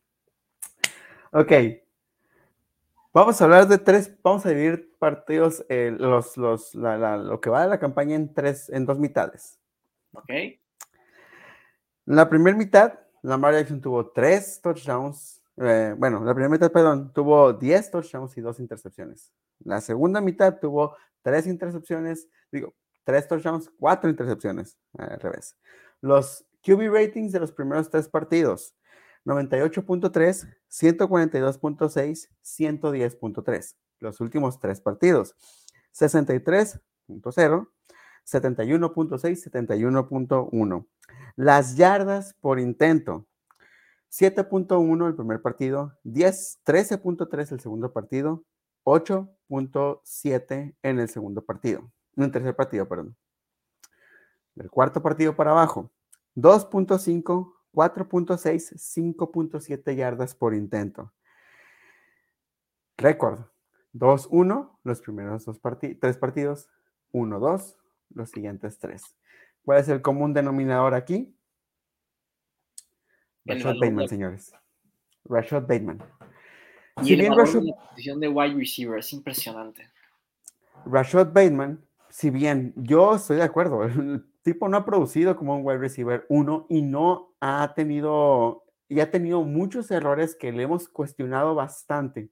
[1.32, 1.52] Ok.
[3.12, 7.62] Vamos a hablar de tres, vamos a dividir partidos, eh, los, los, lo que va
[7.62, 9.58] de la campaña en tres, en dos mitades.
[10.12, 10.30] Ok.
[12.06, 17.52] La primera mitad, Lamar Jackson tuvo tres touchdowns eh, bueno, la primera mitad, perdón, tuvo
[17.52, 19.32] 10 touchdowns y 2 intercepciones.
[19.64, 25.56] La segunda mitad tuvo 3 intercepciones, digo, 3 touchdowns, 4 intercepciones, al revés.
[26.00, 28.74] Los QB ratings de los primeros tres partidos,
[29.24, 33.76] 98.3, 142.6, 110.3.
[34.00, 35.36] Los últimos tres partidos,
[35.94, 36.80] 63.0,
[38.24, 40.86] 71.6, 71.1.
[41.36, 43.26] Las yardas por intento,
[44.10, 48.44] 7.1 el primer partido, 13.3 el segundo partido,
[48.84, 53.16] 8.7 en el segundo partido, en el tercer partido, perdón.
[54.54, 55.90] Del cuarto partido para abajo,
[56.36, 61.12] 2.5, 4.6, 5.7 yardas por intento.
[62.98, 63.40] Récord,
[63.94, 65.60] 2-1 los primeros dos
[66.00, 66.68] tres partidos,
[67.12, 67.76] 1-2
[68.10, 69.16] los siguientes tres.
[69.64, 71.34] ¿Cuál es el común denominador aquí?
[73.44, 74.52] Rashad Bateman, señores.
[75.24, 76.02] Rashad Bateman.
[77.02, 77.62] si bien Rashad...
[77.62, 79.88] la posición de wide receiver es impresionante.
[80.84, 83.88] Rashad Bateman, si bien yo estoy de acuerdo,
[84.42, 89.10] tipo no ha producido como un wide receiver uno y no ha tenido, y ha
[89.10, 92.30] tenido muchos errores que le hemos cuestionado bastante.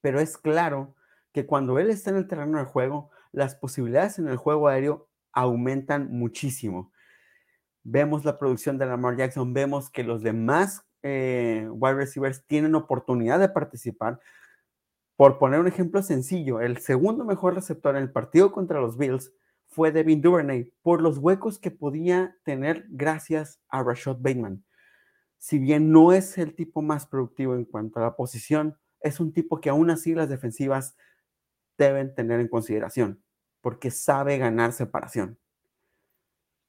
[0.00, 0.94] Pero es claro
[1.32, 5.08] que cuando él está en el terreno de juego, las posibilidades en el juego aéreo
[5.32, 6.92] aumentan muchísimo.
[7.82, 13.40] Vemos la producción de Lamar Jackson, vemos que los demás eh, wide receivers tienen oportunidad
[13.40, 14.20] de participar.
[15.16, 19.32] Por poner un ejemplo sencillo, el segundo mejor receptor en el partido contra los Bills
[19.72, 24.62] fue Devin Duvernay por los huecos que podía tener gracias a Rashad Bateman.
[25.38, 29.32] Si bien no es el tipo más productivo en cuanto a la posición, es un
[29.32, 30.94] tipo que aún así las defensivas
[31.78, 33.22] deben tener en consideración,
[33.62, 35.38] porque sabe ganar separación.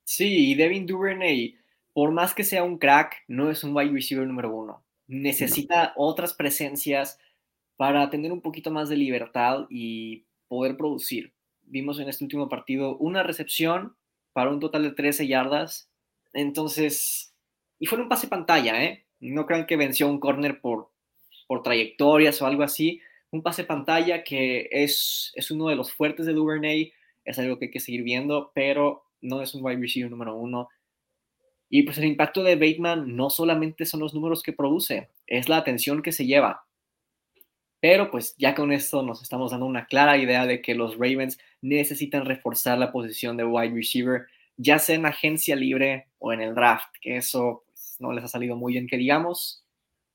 [0.05, 1.57] Sí, y Devin Duvernay,
[1.91, 4.83] por más que sea un crack, no es un wide receiver número uno.
[5.07, 7.19] Necesita otras presencias
[7.75, 11.33] para tener un poquito más de libertad y poder producir.
[11.63, 13.95] Vimos en este último partido una recepción
[14.33, 15.89] para un total de 13 yardas.
[16.33, 17.33] Entonces,
[17.79, 19.05] y fue un pase pantalla, ¿eh?
[19.19, 20.91] No crean que venció un corner por,
[21.47, 23.01] por trayectorias o algo así
[23.33, 26.93] un pase pantalla que es, es uno de los fuertes de Duvernay,
[27.25, 30.69] es algo que hay que seguir viendo, pero no es un wide receiver número uno.
[31.67, 35.57] Y pues el impacto de Bateman no solamente son los números que produce, es la
[35.57, 36.67] atención que se lleva.
[37.83, 41.37] Pero pues ya con esto nos estamos dando una clara idea de que los Ravens
[41.61, 46.55] necesitan reforzar la posición de wide receiver, ya sea en agencia libre o en el
[46.55, 49.65] draft, que eso pues, no les ha salido muy bien que digamos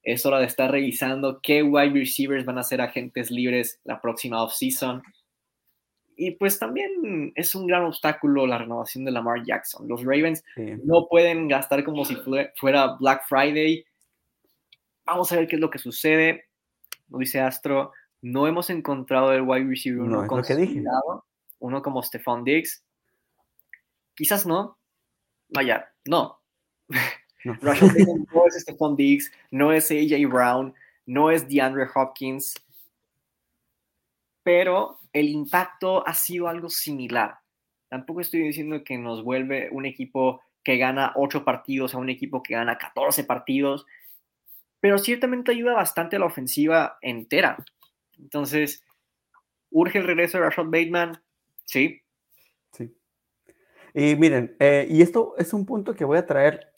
[0.02, 4.42] es hora de estar revisando qué wide receivers van a ser agentes libres la próxima
[4.42, 5.02] offseason.
[6.16, 9.86] Y pues también es un gran obstáculo la renovación de Lamar Jackson.
[9.86, 12.16] Los Ravens no pueden gastar como si
[12.56, 13.84] fuera Black Friday.
[15.04, 16.47] Vamos a ver qué es lo que sucede.
[17.08, 17.92] Dice Astro.
[18.20, 20.26] No hemos encontrado el wide receiver uno,
[21.60, 22.84] uno como Stephon Diggs.
[24.14, 24.78] Quizás no.
[25.48, 26.40] Vaya, no.
[27.44, 27.56] No.
[27.62, 30.74] no es Stephon Diggs, no es AJ Brown,
[31.06, 32.54] no es DeAndre Hopkins,
[34.42, 37.38] pero el impacto ha sido algo similar.
[37.88, 42.42] Tampoco estoy diciendo que nos vuelve un equipo que gana 8 partidos a un equipo
[42.42, 43.86] que gana 14 partidos,
[44.80, 47.56] pero ciertamente ayuda bastante a la ofensiva entera.
[48.18, 48.84] Entonces,
[49.70, 51.22] ¿urge el regreso de Rashad Bateman?
[51.64, 52.02] Sí.
[52.72, 52.94] Sí.
[53.94, 56.72] Y miren, eh, y esto es un punto que voy a traer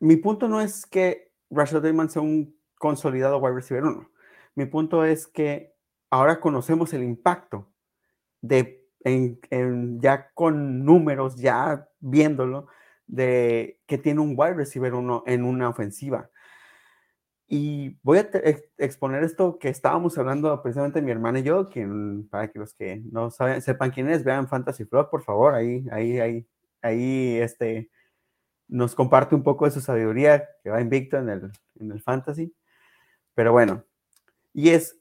[0.00, 4.10] mi punto no es que Rashad Bateman sea un consolidado wide receiver uno.
[4.54, 5.74] Mi punto es que
[6.08, 7.68] ahora conocemos el impacto
[8.40, 12.66] de ya con números, ya viéndolo,
[13.10, 16.30] de que tiene un wide receiver uno en una ofensiva.
[17.48, 18.30] Y voy a
[18.78, 23.02] exponer esto que estábamos hablando precisamente mi hermana y yo, quien, para que los que
[23.10, 26.46] no saben, sepan quién es, vean Fantasy Flow, por favor, ahí, ahí, ahí,
[26.80, 27.90] ahí, este,
[28.68, 32.54] nos comparte un poco de su sabiduría que va invicto en el, en el fantasy.
[33.34, 33.84] Pero bueno,
[34.52, 34.99] y es,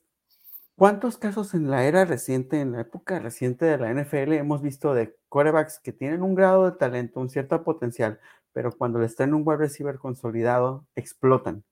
[0.80, 4.94] ¿cuántos casos en la era reciente, en la época reciente de la NFL hemos visto
[4.94, 8.22] de quarterbacks que tienen un grado de talento, un cierto potencial,
[8.54, 11.65] pero cuando les traen un wide receiver consolidado, explotan?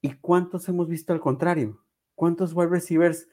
[0.00, 1.84] ¿Y cuántos hemos visto al contrario?
[2.14, 3.28] ¿Cuántos wide receivers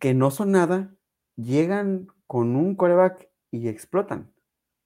[0.00, 0.92] que no son nada
[1.36, 4.32] llegan con un quarterback y explotan?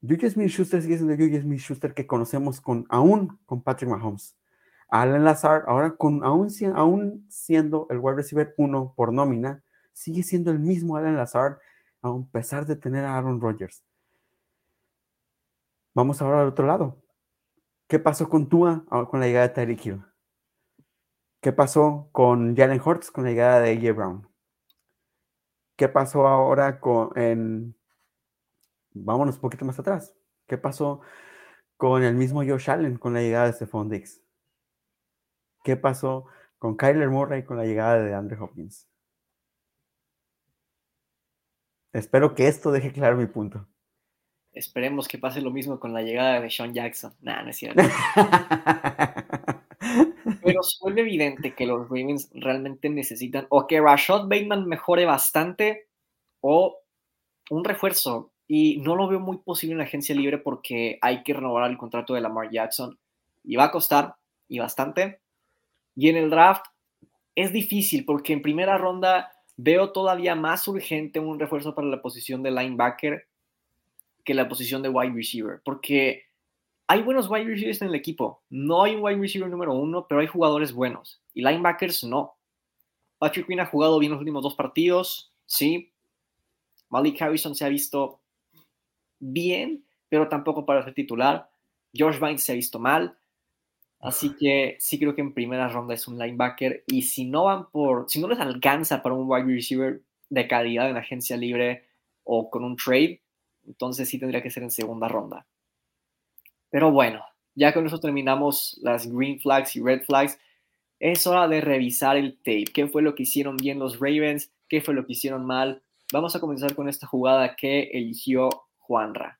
[0.03, 4.37] Juju Smith-Schuster sigue siendo Juju Smith-Schuster que conocemos con, aún con Patrick Mahomes.
[4.91, 10.51] Alan Lazar, ahora con, aún, aún siendo el wide receiver 1 por nómina, sigue siendo
[10.51, 11.59] el mismo Alan Lazar,
[12.03, 13.85] a pesar de tener a Aaron Rodgers.
[15.95, 17.03] Vamos ahora al otro lado.
[17.89, 20.05] ¿Qué pasó con Tua con la llegada de Tyreek Hill?
[21.41, 24.29] ¿Qué pasó con Jalen Hurts con la llegada de AJ Brown?
[25.75, 27.75] ¿Qué pasó ahora con, en,
[28.93, 30.15] vámonos un poquito más atrás.
[30.47, 31.01] ¿Qué pasó
[31.77, 34.23] con el mismo Josh Allen con la llegada de Stephon Diggs?
[35.63, 36.27] ¿Qué pasó
[36.59, 38.87] con Kyler Murray con la llegada de Andre Hopkins?
[41.93, 43.67] Espero que esto deje claro mi punto.
[44.53, 47.15] Esperemos que pase lo mismo con la llegada de Sean Jackson.
[47.21, 47.83] Nah, no es cierto.
[50.43, 55.89] Pero suele evidente que los Ravens realmente necesitan o que Rashad Bateman mejore bastante
[56.41, 56.79] o
[57.51, 61.35] un refuerzo y no lo veo muy posible en la agencia libre porque hay que
[61.35, 62.99] renovar el contrato de Lamar Jackson
[63.45, 64.17] y va a costar
[64.49, 65.21] y bastante.
[66.01, 66.65] Y en el draft
[67.35, 72.43] es difícil porque en primera ronda veo todavía más urgente un refuerzo para la posición
[72.43, 73.29] de linebacker
[74.25, 76.23] que la posición de wide receiver, porque
[76.87, 78.43] hay buenos wide receivers en el equipo.
[78.49, 81.21] No hay un wide receiver número uno, pero hay jugadores buenos.
[81.35, 82.35] Y linebackers no.
[83.19, 85.93] Patrick Quinn ha jugado bien los últimos dos partidos, sí.
[86.89, 88.23] Malik Harrison se ha visto
[89.19, 91.51] bien, pero tampoco para ser titular.
[91.93, 93.19] George Vines se ha visto mal.
[94.01, 96.85] Así que sí creo que en primera ronda es un linebacker.
[96.87, 100.89] Y si no van por, si no les alcanza para un wide receiver de calidad
[100.89, 101.85] en agencia libre
[102.25, 103.21] o con un trade,
[103.67, 105.47] entonces sí tendría que ser en segunda ronda.
[106.71, 107.23] Pero bueno,
[107.55, 110.39] ya con eso terminamos las green flags y red flags.
[110.99, 112.65] Es hora de revisar el tape.
[112.73, 114.51] ¿Qué fue lo que hicieron bien los Ravens?
[114.69, 115.83] ¿Qué fue lo que hicieron mal?
[116.13, 118.49] Vamos a comenzar con esta jugada que eligió
[118.79, 119.39] Juanra.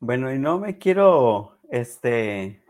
[0.00, 2.62] Bueno, y no me quiero este,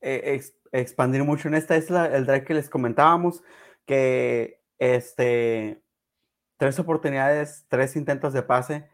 [0.00, 0.40] e,
[0.72, 1.76] expandir mucho en esta.
[1.76, 3.42] Es el drive que les comentábamos,
[3.86, 5.82] que este,
[6.56, 8.88] tres oportunidades, tres intentos de pase,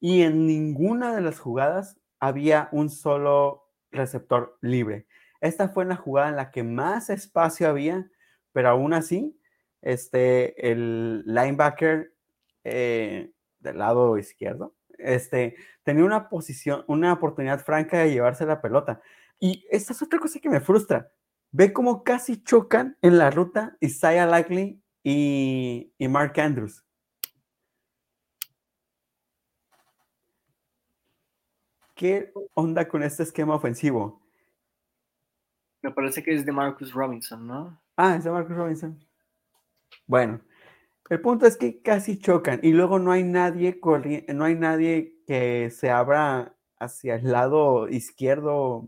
[0.00, 5.06] y en ninguna de las jugadas había un solo receptor libre.
[5.40, 8.10] Esta fue la jugada en la que más espacio había,
[8.52, 9.38] pero aún así,
[9.82, 12.12] este, el linebacker
[12.64, 19.00] eh, del lado izquierdo, este, tenía una posición, una oportunidad franca de llevarse la pelota.
[19.38, 21.10] Y esta es otra cosa que me frustra.
[21.52, 26.84] Ve cómo casi chocan en la ruta Isaiah Likely y, y Mark Andrews.
[31.94, 34.20] ¿Qué onda con este esquema ofensivo?
[35.80, 37.80] Me parece que es de Marcus Robinson, ¿no?
[37.96, 39.02] Ah, es de Marcus Robinson.
[40.06, 40.40] Bueno,
[41.08, 43.80] el punto es que casi chocan y luego no hay nadie
[44.28, 48.86] no hay nadie que se abra hacia el lado izquierdo,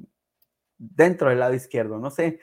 [0.79, 2.41] dentro del lado izquierdo, no sé.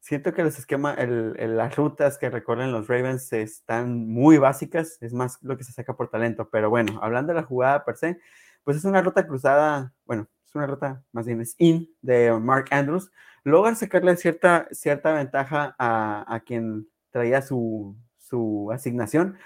[0.00, 5.38] Siento que los esquemas, las rutas que recorren los Ravens están muy básicas, es más
[5.42, 8.18] lo que se saca por talento, pero bueno, hablando de la jugada per se,
[8.64, 12.66] pues es una ruta cruzada, bueno, es una ruta más bien es in de Mark
[12.70, 13.10] Andrews,
[13.44, 17.96] logra sacarle cierta, cierta ventaja a, a quien traía su,
[18.28, 19.38] su asignación,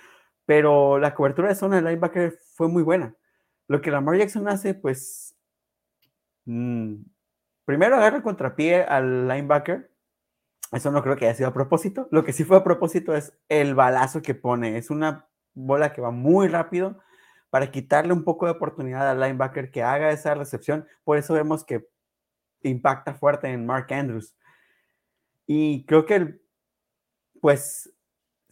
[0.47, 3.15] pero la cobertura de zona del linebacker fue muy buena.
[3.69, 5.37] Lo que Lamar Jackson hace, pues,
[6.45, 6.97] mm,
[7.65, 9.91] primero agarra contrapié al linebacker.
[10.73, 12.09] Eso no creo que haya sido a propósito.
[12.11, 14.79] Lo que sí fue a propósito es el balazo que pone.
[14.79, 16.99] Es una bola que va muy rápido
[17.51, 20.87] para quitarle un poco de oportunidad al linebacker que haga esa recepción.
[21.05, 21.87] Por eso vemos que
[22.63, 24.35] impacta fuerte en Mark Andrews.
[25.47, 26.41] Y creo que,
[27.41, 27.93] pues,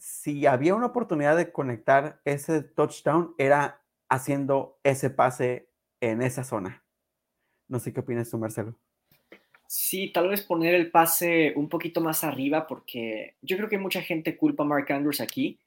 [0.01, 6.83] si había una oportunidad de conectar ese touchdown, era haciendo ese pase en esa zona.
[7.67, 8.73] No sé qué opinas tú, Marcelo.
[9.67, 14.01] Sí, tal vez poner el pase un poquito más arriba, porque yo creo que mucha
[14.01, 15.59] gente culpa a Mark Andrews aquí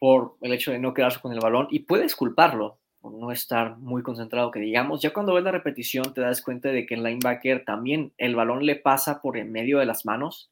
[0.00, 3.78] por el hecho de no quedarse con el balón, y puedes culparlo por no estar
[3.78, 5.02] muy concentrado, que digamos.
[5.02, 8.66] Ya cuando ves la repetición te das cuenta de que el linebacker también el balón
[8.66, 10.50] le pasa por en medio de las manos.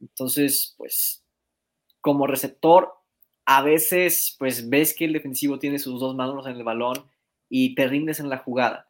[0.00, 1.24] Entonces, pues
[2.00, 2.94] como receptor,
[3.46, 7.10] a veces pues ves que el defensivo tiene sus dos manos en el balón
[7.48, 8.88] y te rindes en la jugada.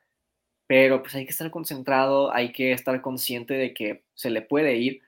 [0.66, 4.76] Pero pues hay que estar concentrado, hay que estar consciente de que se le puede
[4.76, 5.02] ir.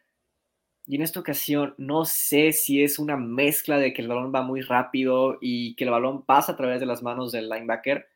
[0.87, 4.43] Y en esta ocasión no sé si es una mezcla de que el balón va
[4.43, 8.09] muy rápido y que el balón pasa a través de las manos del linebacker.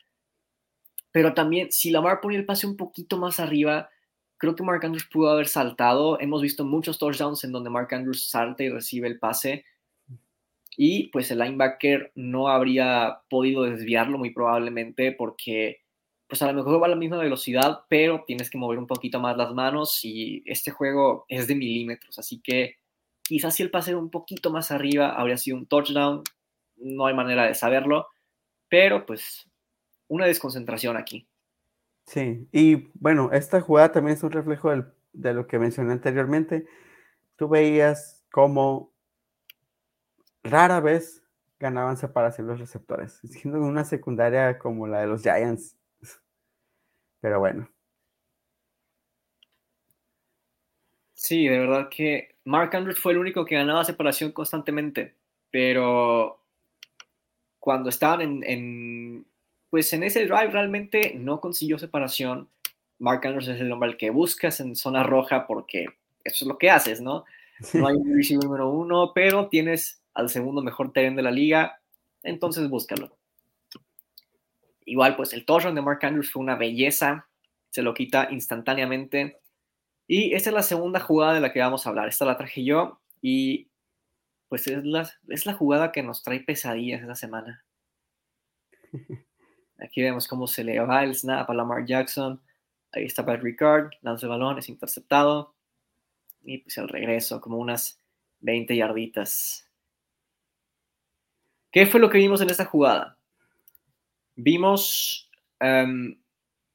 [1.13, 3.91] Pero también si Lamar pone el pase un poquito más arriba,
[4.39, 6.19] creo que Mark Andrews pudo haber saltado.
[6.19, 9.65] Hemos visto muchos touchdowns en donde Mark Andrews salta y recibe el pase
[10.77, 15.81] y pues el linebacker no habría podido desviarlo muy probablemente porque
[16.29, 19.21] pues a lo mejor va a la misma velocidad, pero tienes que mover un poquito
[19.21, 22.77] más las manos y este juego es de milímetros, así que
[23.23, 26.23] quizás si el pase era un poquito más arriba habría sido un touchdown,
[26.77, 28.09] no hay manera de saberlo,
[28.69, 29.49] pero pues
[30.09, 31.27] una desconcentración aquí.
[32.07, 34.71] Sí, y bueno, esta jugada también es un reflejo
[35.13, 36.67] de lo que mencioné anteriormente.
[37.37, 38.96] Tú veías cómo
[40.47, 41.23] rara vez
[41.59, 45.77] ganaban separación los receptores, siendo una secundaria como la de los Giants.
[47.21, 47.69] Pero bueno.
[51.15, 55.15] Sí, de verdad que Mark Andrews fue el único que ganaba separación constantemente,
[55.51, 56.41] pero
[57.59, 59.27] cuando estaban en, en,
[59.71, 62.49] pues en ese drive realmente no consiguió separación.
[62.99, 65.87] Mark Andrews es el hombre al que buscas en zona roja porque
[66.23, 67.25] eso es lo que haces, ¿no?
[67.75, 71.81] No hay un receiver número uno, pero tienes al segundo mejor tren de la liga,
[72.23, 73.17] entonces búscalo.
[74.87, 77.29] Igual, pues el touchdown de Mark Andrews fue una belleza,
[77.71, 79.41] se lo quita instantáneamente.
[80.07, 82.09] Y esta es la segunda jugada de la que vamos a hablar.
[82.09, 83.69] Esta la traje yo y
[84.49, 87.65] pues es la, es la jugada que nos trae pesadillas esta semana.
[89.79, 92.41] Aquí vemos cómo se le va el snap a Lamar Jackson.
[92.93, 95.55] Ahí está Pat Ricard, lanza el balón, es interceptado.
[96.43, 98.01] Y pues el regreso, como unas
[98.41, 99.66] 20 yarditas.
[101.77, 103.19] ¿Qué fue lo que vimos en esta jugada?
[104.35, 106.19] Vimos em,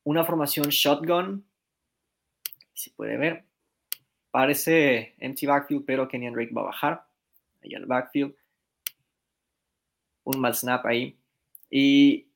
[0.03, 1.43] una formación shotgun,
[2.71, 3.43] si puede ver.
[4.29, 7.07] Parece empty backfield, pero Kenyan Drake va a bajar.
[7.63, 8.35] Ahí al backfield.
[10.23, 11.17] Un mal snap ahí.
[11.71, 12.27] Y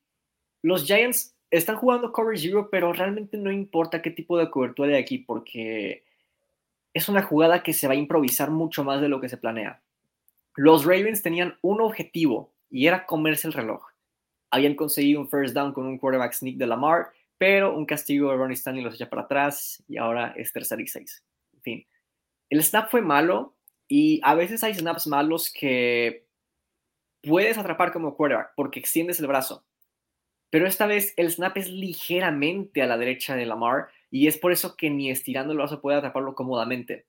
[0.60, 5.00] los Giants están jugando cover zero, pero realmente no importa qué tipo de cobertura hay
[5.00, 6.04] aquí, porque
[6.92, 9.80] es una jugada que se va a improvisar mucho más de lo que se planea.
[10.56, 13.84] Los Ravens tenían un objetivo y era comerse el reloj.
[14.50, 17.08] Habían conseguido un first down con un quarterback sneak de Lamar,
[17.38, 20.86] pero un castigo de Ronnie Stanley los echa para atrás y ahora es tercer y
[20.86, 21.24] seis.
[21.54, 21.86] En fin,
[22.50, 23.54] el snap fue malo
[23.88, 26.26] y a veces hay snaps malos que
[27.22, 29.64] puedes atrapar como quarterback porque extiendes el brazo.
[30.50, 34.52] Pero esta vez el snap es ligeramente a la derecha de Lamar y es por
[34.52, 37.04] eso que ni estirando el brazo puede atraparlo cómodamente.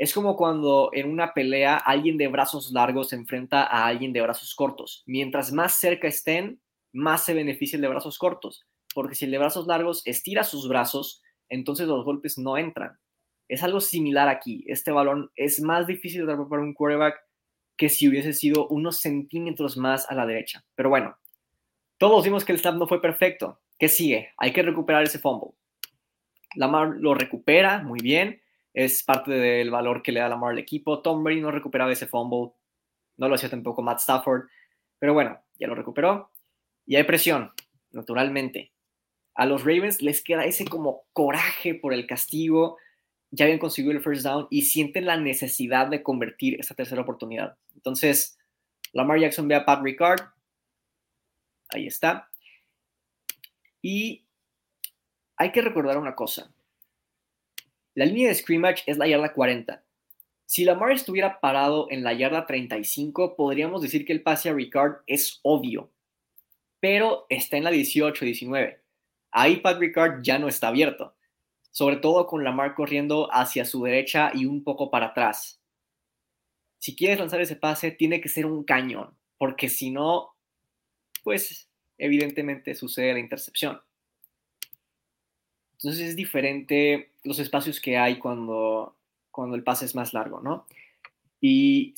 [0.00, 4.22] Es como cuando en una pelea alguien de brazos largos se enfrenta a alguien de
[4.22, 5.02] brazos cortos.
[5.04, 6.58] Mientras más cerca estén,
[6.90, 8.66] más se beneficia el de brazos cortos.
[8.94, 11.20] Porque si el de brazos largos estira sus brazos,
[11.50, 12.98] entonces los golpes no entran.
[13.46, 14.64] Es algo similar aquí.
[14.68, 17.16] Este balón es más difícil de atrapar un quarterback
[17.76, 20.64] que si hubiese sido unos centímetros más a la derecha.
[20.76, 21.14] Pero bueno,
[21.98, 23.60] todos vimos que el snap no fue perfecto.
[23.78, 24.30] ¿Qué sigue?
[24.38, 25.50] Hay que recuperar ese fumble.
[26.54, 28.40] Lamar lo recupera muy bien
[28.72, 31.02] es parte del valor que le da Lamar al equipo.
[31.02, 32.52] Tom Brady no recuperaba ese fumble,
[33.16, 34.48] no lo hacía tampoco Matt Stafford,
[34.98, 36.30] pero bueno, ya lo recuperó.
[36.86, 37.52] Y hay presión,
[37.90, 38.72] naturalmente.
[39.34, 42.78] A los Ravens les queda ese como coraje por el castigo,
[43.30, 47.56] ya habían conseguido el first down y sienten la necesidad de convertir esa tercera oportunidad.
[47.74, 48.38] Entonces,
[48.92, 50.20] Lamar Jackson ve a Pat Ricard,
[51.68, 52.28] ahí está.
[53.80, 54.26] Y
[55.36, 56.52] hay que recordar una cosa.
[57.94, 59.82] La línea de scrimmage es la yarda 40.
[60.46, 65.02] Si Lamar estuviera parado en la yarda 35, podríamos decir que el pase a Ricard
[65.06, 65.92] es obvio,
[66.78, 68.78] pero está en la 18-19.
[69.32, 71.16] Ahí Pat Ricard ya no está abierto,
[71.70, 75.60] sobre todo con Lamar corriendo hacia su derecha y un poco para atrás.
[76.78, 80.36] Si quieres lanzar ese pase, tiene que ser un cañón, porque si no,
[81.22, 81.68] pues
[81.98, 83.80] evidentemente sucede la intercepción.
[85.82, 88.96] Entonces es diferente los espacios que hay cuando,
[89.30, 90.66] cuando el pase es más largo, ¿no?
[91.40, 91.94] Y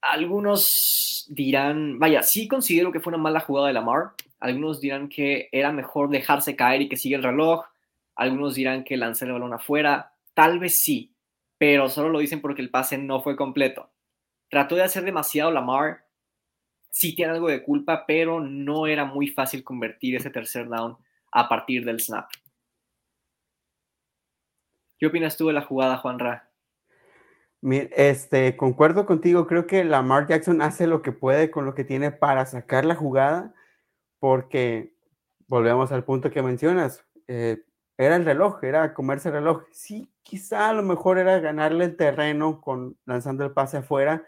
[0.00, 4.12] algunos dirán, vaya, sí considero que fue una mala jugada de Lamar.
[4.40, 7.66] Algunos dirán que era mejor dejarse caer y que sigue el reloj.
[8.14, 10.14] Algunos dirán que lanzar el balón afuera.
[10.32, 11.12] Tal vez sí,
[11.58, 13.90] pero solo lo dicen porque el pase no fue completo.
[14.48, 16.06] Trató de hacer demasiado Lamar.
[16.88, 20.96] Sí tiene algo de culpa, pero no era muy fácil convertir ese tercer down
[21.34, 22.30] a partir del snap.
[24.98, 26.48] ¿Qué opinas tú de la jugada, Juan Ra?
[27.62, 32.12] Este, concuerdo contigo, creo que Lamar Jackson hace lo que puede con lo que tiene
[32.12, 33.52] para sacar la jugada,
[34.20, 34.94] porque
[35.48, 37.64] volvemos al punto que mencionas, eh,
[37.96, 39.64] era el reloj, era comerse el reloj.
[39.72, 44.24] Sí, quizá a lo mejor era ganarle el terreno con lanzando el pase afuera,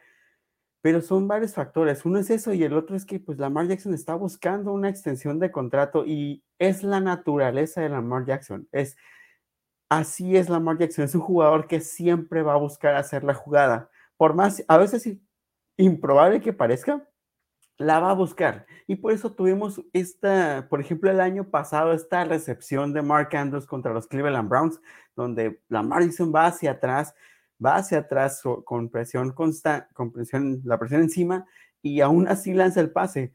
[0.87, 2.05] pero son varios factores.
[2.05, 5.41] Uno es eso y el otro es que pues Lamar Jackson está buscando una extensión
[5.41, 8.69] de contrato y es la naturaleza de Lamar Jackson.
[8.71, 8.97] Es
[9.89, 13.91] así es Lamar Jackson, es un jugador que siempre va a buscar hacer la jugada.
[14.17, 15.11] Por más a veces
[15.77, 17.05] improbable que parezca,
[17.79, 18.65] la va a buscar.
[18.87, 23.67] Y por eso tuvimos esta, por ejemplo, el año pasado, esta recepción de Mark Andrews
[23.67, 24.81] contra los Cleveland Browns,
[25.17, 27.13] donde Lamar Jackson va hacia atrás
[27.65, 31.47] va hacia atrás con presión constante, con presión, la presión encima
[31.83, 33.33] y aún así lanza el pase.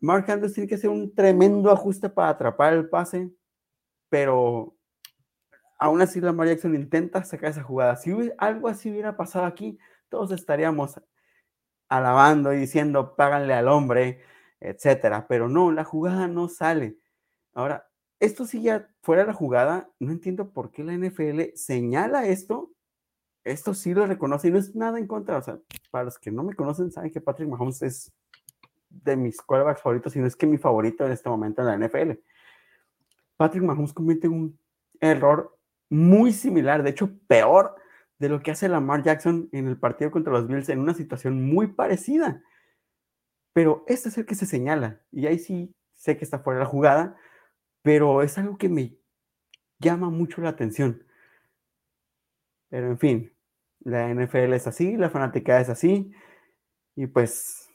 [0.00, 3.30] Mark Andrews tiene que hacer un tremendo ajuste para atrapar el pase,
[4.08, 4.74] pero
[5.78, 7.96] aún así Lamar Jackson intenta sacar esa jugada.
[7.96, 11.00] Si algo así hubiera pasado aquí, todos estaríamos
[11.88, 14.22] alabando y diciendo, páganle al hombre,
[14.60, 15.26] etcétera.
[15.28, 16.96] Pero no, la jugada no sale.
[17.52, 17.88] Ahora,
[18.22, 22.70] esto sí ya fuera la jugada, no entiendo por qué la NFL señala esto.
[23.42, 25.38] Esto sí lo reconoce y no es nada en contra.
[25.38, 25.58] O sea,
[25.90, 28.12] para los que no me conocen, saben que Patrick Mahomes es
[28.88, 31.88] de mis quarterbacks favoritos, y no es que mi favorito en este momento en la
[31.88, 32.12] NFL.
[33.36, 34.56] Patrick Mahomes comete un
[35.00, 35.58] error
[35.90, 37.74] muy similar, de hecho peor
[38.20, 41.44] de lo que hace Lamar Jackson en el partido contra los Bills en una situación
[41.44, 42.40] muy parecida.
[43.52, 46.64] Pero este es el que se señala y ahí sí sé que está fuera de
[46.66, 47.16] la jugada,
[47.82, 48.96] pero es algo que me
[49.78, 51.04] llama mucho la atención.
[52.68, 53.32] Pero en fin,
[53.80, 56.12] la NFL es así, la fanática es así,
[56.96, 57.68] y pues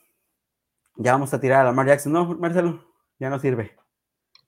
[0.96, 2.14] ya vamos a tirar a Lamar Jackson.
[2.14, 2.84] No, Marcelo,
[3.20, 3.76] ya no sirve.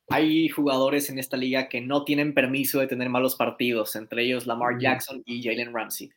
[0.09, 4.47] Hay jugadores en esta liga que no tienen permiso de tener malos partidos, entre ellos
[4.47, 6.09] Lamar Jackson y Jalen Ramsey.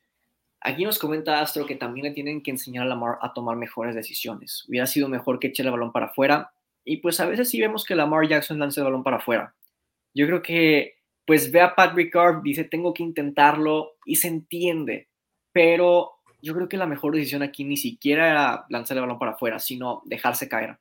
[0.63, 3.95] Aquí nos comenta Astro que también le tienen que enseñar a Lamar a tomar mejores
[3.95, 4.65] decisiones.
[4.69, 6.53] Hubiera sido mejor que eche el balón para afuera.
[6.85, 9.55] Y pues a veces sí vemos que Lamar Jackson lanza el balón para afuera.
[10.15, 15.09] Yo creo que pues ve a Pat Ricard, dice tengo que intentarlo y se entiende.
[15.53, 19.33] Pero yo creo que la mejor decisión aquí ni siquiera era lanzar el balón para
[19.33, 20.79] afuera, sino dejarse caer.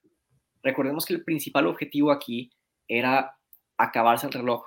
[0.63, 2.51] Recordemos que el principal objetivo aquí
[2.87, 3.37] era
[3.77, 4.65] acabarse el reloj.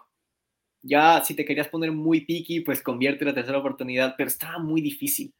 [0.82, 4.80] Ya si te querías poner muy picky, pues convierte la tercera oportunidad, pero estaba muy
[4.80, 5.34] difícil.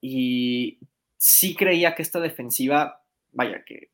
[0.00, 0.78] y
[1.16, 2.97] sí creía que esta defensiva,
[3.32, 3.90] vaya, que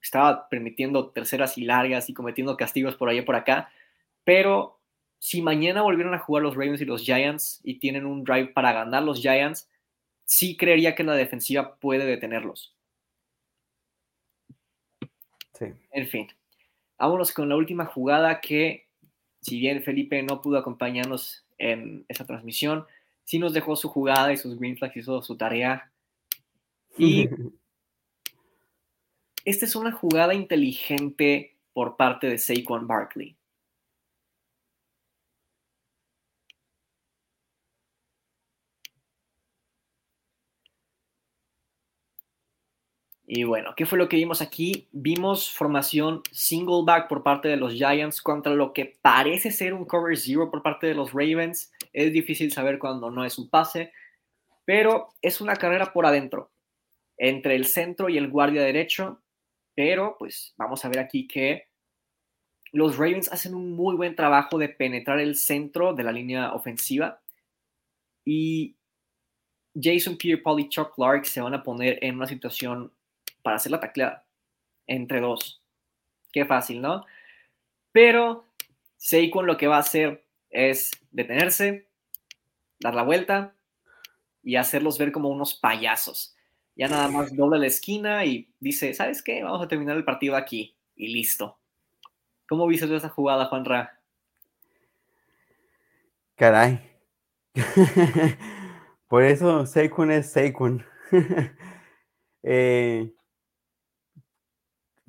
[0.00, 3.70] estaba permitiendo terceras y largas y cometiendo castigos por allá y por acá,
[4.24, 4.78] pero
[5.18, 8.72] si mañana volvieron a jugar los Ravens y los Giants y tienen un drive para
[8.72, 9.68] ganar los Giants,
[10.24, 12.76] sí creería que la defensiva puede detenerlos.
[15.54, 15.66] Sí.
[15.90, 16.28] En fin,
[16.98, 18.86] vámonos con la última jugada que,
[19.40, 22.86] si bien Felipe no pudo acompañarnos en esa transmisión,
[23.24, 25.90] sí nos dejó su jugada y sus green flags hizo su tarea.
[26.96, 27.28] Y
[29.48, 33.34] esta es una jugada inteligente por parte de Saquon Barkley.
[43.26, 44.86] Y bueno, ¿qué fue lo que vimos aquí?
[44.92, 49.86] Vimos formación single back por parte de los Giants contra lo que parece ser un
[49.86, 51.72] cover zero por parte de los Ravens.
[51.94, 53.92] Es difícil saber cuando no es un pase,
[54.66, 56.50] pero es una carrera por adentro,
[57.16, 59.22] entre el centro y el guardia derecho.
[59.78, 61.68] Pero pues vamos a ver aquí que
[62.72, 67.20] los Ravens hacen un muy buen trabajo de penetrar el centro de la línea ofensiva.
[68.24, 68.74] Y
[69.80, 72.92] Jason Pierre-Paul y Chuck Clark se van a poner en una situación
[73.40, 74.26] para hacer la tacleada
[74.88, 75.62] entre dos.
[76.32, 77.06] Qué fácil, ¿no?
[77.92, 78.46] Pero
[78.96, 81.86] Saquon lo que va a hacer es detenerse,
[82.80, 83.54] dar la vuelta
[84.42, 86.34] y hacerlos ver como unos payasos.
[86.78, 89.42] Ya nada más dobla la esquina y dice, ¿sabes qué?
[89.42, 91.58] Vamos a terminar el partido aquí y listo.
[92.48, 94.00] ¿Cómo viste esa jugada, Juan Ra?
[96.36, 96.80] Caray.
[99.08, 100.86] Por eso Saquon es Saquon.
[102.42, 103.12] eh,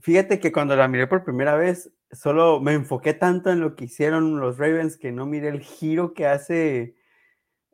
[0.01, 3.85] Fíjate que cuando la miré por primera vez, solo me enfoqué tanto en lo que
[3.85, 6.95] hicieron los Ravens que no miré el giro que hace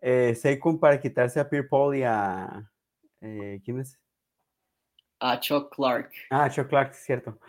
[0.01, 2.71] eh, Saquon para quitarse a Pierre y a.
[3.25, 3.99] Eh, ¿Quién es?
[5.19, 6.11] A Chuck Clark.
[6.29, 7.39] Ah, Chuck Clark, cierto.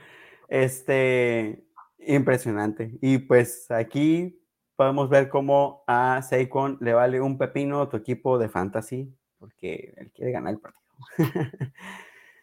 [0.48, 1.62] Este.
[1.98, 2.96] Impresionante.
[3.02, 4.40] Y pues aquí
[4.76, 10.10] podemos ver cómo a Saquon le vale un pepino tu equipo de fantasy, porque él
[10.12, 10.84] quiere ganar el partido.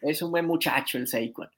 [0.02, 1.48] es un buen muchacho el Saquon.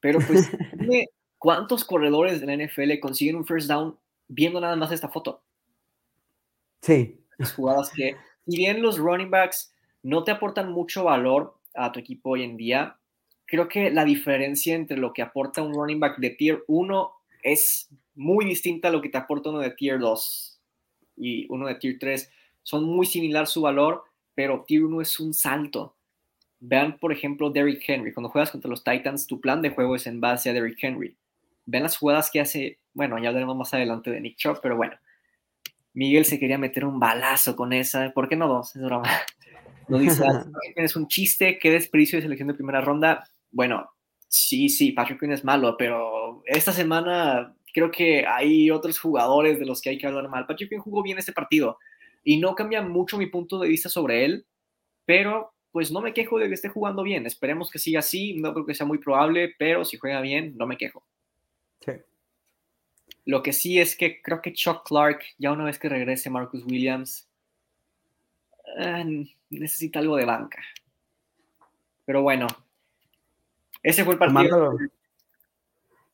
[0.00, 0.50] Pero pues,
[1.38, 5.44] ¿cuántos corredores de la NFL consiguen un first down viendo nada más esta foto?
[6.82, 7.24] Sí.
[7.38, 8.16] Las jugadas que,
[8.46, 9.71] si bien los running backs
[10.02, 12.96] no te aportan mucho valor a tu equipo hoy en día,
[13.46, 17.88] creo que la diferencia entre lo que aporta un running back de tier 1 es
[18.14, 20.60] muy distinta a lo que te aporta uno de tier 2
[21.16, 22.30] y uno de tier 3.
[22.62, 25.94] Son muy similar su valor, pero tier 1 es un salto.
[26.60, 28.12] Vean, por ejemplo, Derrick Henry.
[28.12, 31.16] Cuando juegas contra los Titans, tu plan de juego es en base a Derrick Henry.
[31.66, 32.78] Vean las jugadas que hace.
[32.94, 34.94] Bueno, ya hablaremos más adelante de Nick Chubb, pero bueno.
[35.94, 38.12] Miguel se quería meter un balazo con esa.
[38.12, 38.76] ¿Por qué no dos?
[38.76, 39.10] Es broma.
[39.88, 40.24] No dice,
[40.76, 43.28] es un chiste, qué desperdicio de selección de primera ronda.
[43.50, 43.90] Bueno,
[44.28, 49.66] sí, sí, Patrick Quinn es malo, pero esta semana creo que hay otros jugadores de
[49.66, 50.46] los que hay que hablar mal.
[50.46, 51.78] Patrick Quinn jugó bien este partido
[52.24, 54.46] y no cambia mucho mi punto de vista sobre él,
[55.04, 57.26] pero pues no me quejo de que esté jugando bien.
[57.26, 58.34] Esperemos que siga así.
[58.34, 61.02] No creo que sea muy probable, pero si juega bien, no me quejo.
[61.80, 61.92] Sí.
[63.24, 66.64] Lo que sí es que creo que Chuck Clark, ya una vez que regrese Marcus
[66.64, 67.28] Williams,
[68.78, 70.62] eh, necesita algo de banca.
[72.04, 72.46] Pero bueno,
[73.82, 74.76] ese fue el partido.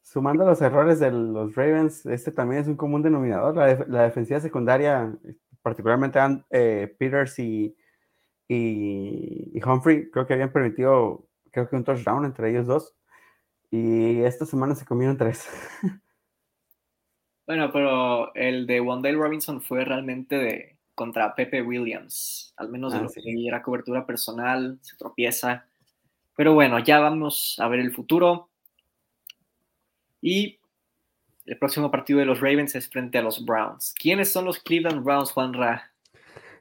[0.03, 3.55] Sumando, los errores de los Ravens, este también es un común denominador.
[3.89, 5.15] La, defensiva secundaria,
[5.63, 6.19] particularmente
[6.51, 7.77] eh, Peters y
[8.49, 12.97] y, Humphrey creo que habían permitido, creo que un touchdown entre ellos dos.
[13.71, 15.49] Y esta semana se comieron tres.
[17.47, 22.99] Bueno, pero el de Wandale Robinson fue realmente de contra Pepe Williams, al menos de
[22.99, 25.65] ah, lo que era cobertura personal, se tropieza.
[26.35, 28.51] Pero bueno, ya vamos a ver el futuro.
[30.21, 30.59] Y
[31.47, 33.95] el próximo partido de los Ravens es frente a los Browns.
[33.97, 35.93] ¿Quiénes son los Cleveland Browns, Juan Ra?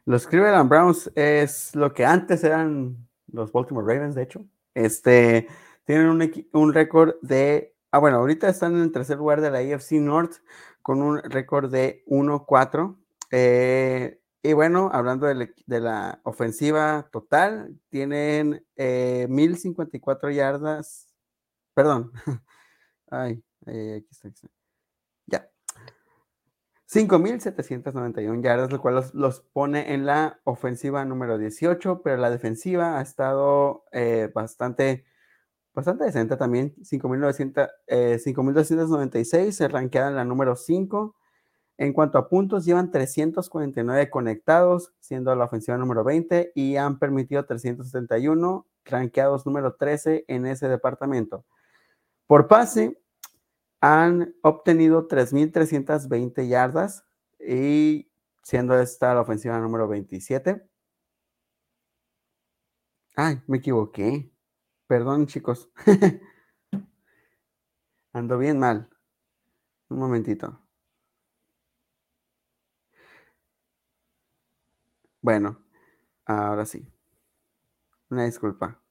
[0.05, 2.95] Los Cleveland Browns es lo que antes eran
[3.31, 4.45] los Baltimore Ravens, de hecho.
[4.75, 5.47] Este,
[5.83, 9.57] tienen un, un récord de, ah, bueno, ahorita están en el tercer lugar de la
[9.57, 10.35] AFC North
[10.83, 12.95] con un récord de 1-4.
[13.31, 21.13] Eh, Y bueno, hablando de, la ofensiva total, tienen 1054 yardas.
[21.73, 22.11] Perdón.
[23.09, 24.27] Ay, aquí está.
[24.29, 24.49] Aquí está.
[25.25, 25.49] Ya.
[26.89, 33.01] 5.791 yardas, lo cual los, pone en la ofensiva número 18, pero la defensiva ha
[33.01, 35.03] estado eh, bastante,
[35.73, 36.73] bastante decente también.
[36.77, 41.15] 5.296, eh, se ranqueada en la número 5.
[41.77, 47.45] En cuanto a puntos, llevan 349 conectados, siendo la ofensiva número 20, y han permitido
[47.45, 51.45] 371, ranqueados número 13 en ese departamento.
[52.25, 52.99] Por pase,
[53.79, 57.05] han obtenido 3.320 yardas
[57.39, 58.09] y
[58.41, 60.67] siendo esta la ofensiva número 27.
[63.15, 64.31] Ay, me equivoqué.
[64.87, 65.69] Perdón, chicos.
[68.13, 68.89] Ando bien mal.
[69.89, 70.66] Un momentito.
[75.21, 75.59] Bueno,
[76.25, 76.87] ahora sí.
[78.09, 78.81] Una disculpa.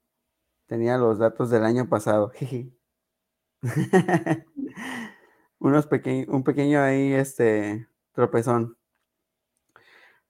[0.66, 2.32] Tenía los datos del año pasado.
[5.58, 5.88] Unos
[6.28, 8.76] un pequeño ahí, este, tropezón.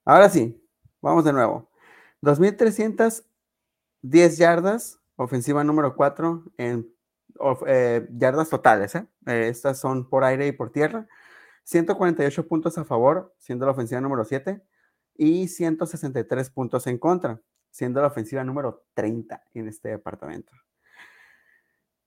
[0.05, 0.63] Ahora sí,
[1.01, 1.69] vamos de nuevo.
[2.23, 6.89] 2.310 yardas, ofensiva número 4 en
[7.67, 8.95] eh, yardas totales.
[8.95, 9.07] ¿eh?
[9.27, 9.49] ¿eh?
[9.49, 11.07] estas son por aire y por tierra.
[11.65, 14.63] 148 puntos a favor, siendo la ofensiva número 7,
[15.19, 17.41] y 163 puntos en contra,
[17.71, 20.53] siendo la ofensiva número 30 en este departamento.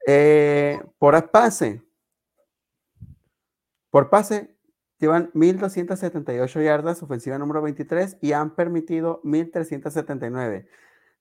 [0.08, 1.84] Eh, por pase,
[3.90, 4.56] por pase,
[5.00, 10.68] llevan 1.278 yardas, ofensiva número 23, y han permitido 1.379,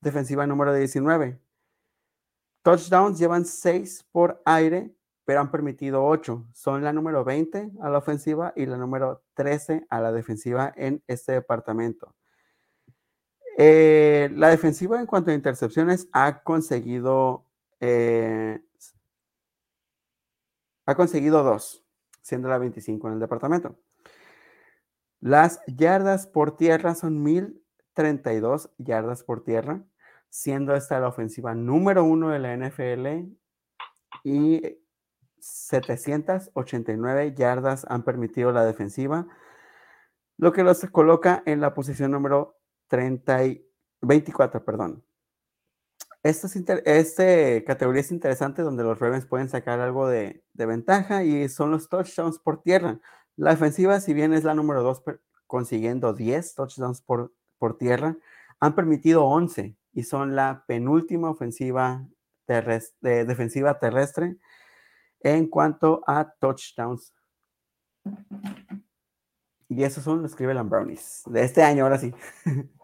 [0.01, 1.41] defensiva número 19.
[2.63, 4.95] Touchdowns llevan 6 por aire,
[5.29, 6.47] pero han permitido 8.
[6.55, 11.03] Son la número 20 a la ofensiva y la número 13 a la defensiva en
[11.07, 12.17] este departamento.
[13.59, 17.45] Eh, la defensiva en cuanto a intercepciones ha conseguido
[17.79, 18.59] eh,
[20.87, 21.85] ha conseguido dos
[22.23, 23.79] siendo la 25 en el departamento.
[25.21, 29.85] Las yardas por tierra son 1032 yardas por tierra,
[30.31, 33.31] siendo esta la ofensiva número uno de la NFL
[34.25, 34.88] y
[35.41, 39.27] 789 yardas han permitido la defensiva,
[40.37, 42.59] lo que los coloca en la posición número
[42.89, 43.41] 30
[44.01, 45.05] 24, perdón.
[46.23, 46.49] Esta
[46.85, 51.89] este categoría es interesante donde los Ravens pueden sacar algo de, ventaja y son los
[51.89, 53.01] touchdowns por tierra.
[53.37, 55.03] La defensiva, si bien es la número 2,
[55.47, 57.33] consiguiendo 10 touchdowns por,
[57.79, 58.17] tierra,
[58.61, 62.07] han permitido 11 y son la penúltima ofensiva
[63.01, 64.39] defensiva terrestre
[65.21, 67.13] en cuanto a touchdowns.
[69.69, 72.13] Y esos son los Cleveland Brownies de este año, ahora sí.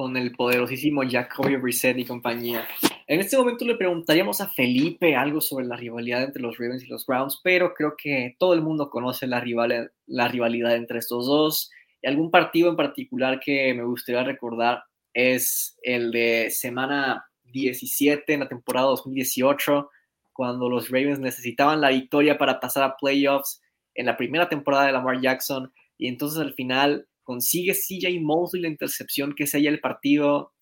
[0.00, 2.66] con el poderosísimo Jacoby Brissett y compañía.
[3.06, 6.86] En este momento le preguntaríamos a Felipe algo sobre la rivalidad entre los Ravens y
[6.86, 11.26] los Browns, pero creo que todo el mundo conoce la, rival, la rivalidad entre estos
[11.26, 11.70] dos.
[12.00, 18.40] Y algún partido en particular que me gustaría recordar es el de semana 17 en
[18.40, 19.90] la temporada 2018,
[20.32, 23.60] cuando los Ravens necesitaban la victoria para pasar a playoffs
[23.94, 25.72] en la primera temporada de Lamar Jackson.
[25.98, 30.52] Y entonces al final consigue CJ Mosley la intercepción que sella el partido,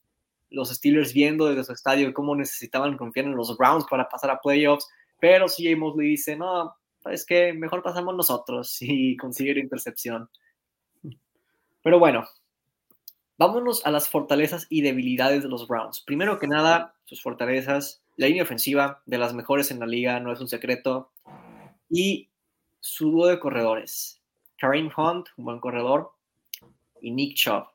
[0.51, 4.41] los Steelers viendo desde su estadio cómo necesitaban confiar en los Browns para pasar a
[4.41, 4.89] playoffs,
[5.21, 6.75] pero CJ Mosley dice, no,
[7.07, 10.29] es que mejor pasamos nosotros y consigue la intercepción.
[11.83, 12.27] Pero bueno,
[13.39, 16.01] vámonos a las fortalezas y debilidades de los Browns.
[16.01, 20.33] Primero que nada, sus fortalezas, la línea ofensiva, de las mejores en la liga, no
[20.33, 21.11] es un secreto,
[21.89, 22.29] y
[22.81, 24.21] su dúo de corredores.
[24.59, 26.13] Kareem Hunt, un buen corredor,
[27.01, 27.69] y Nick Chubb.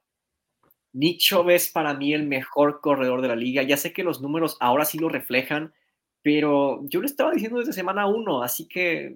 [0.92, 3.64] Nick Chubb es para mí el mejor corredor de la liga.
[3.64, 5.74] Ya sé que los números ahora sí lo reflejan,
[6.22, 9.16] pero yo lo estaba diciendo desde semana uno, así que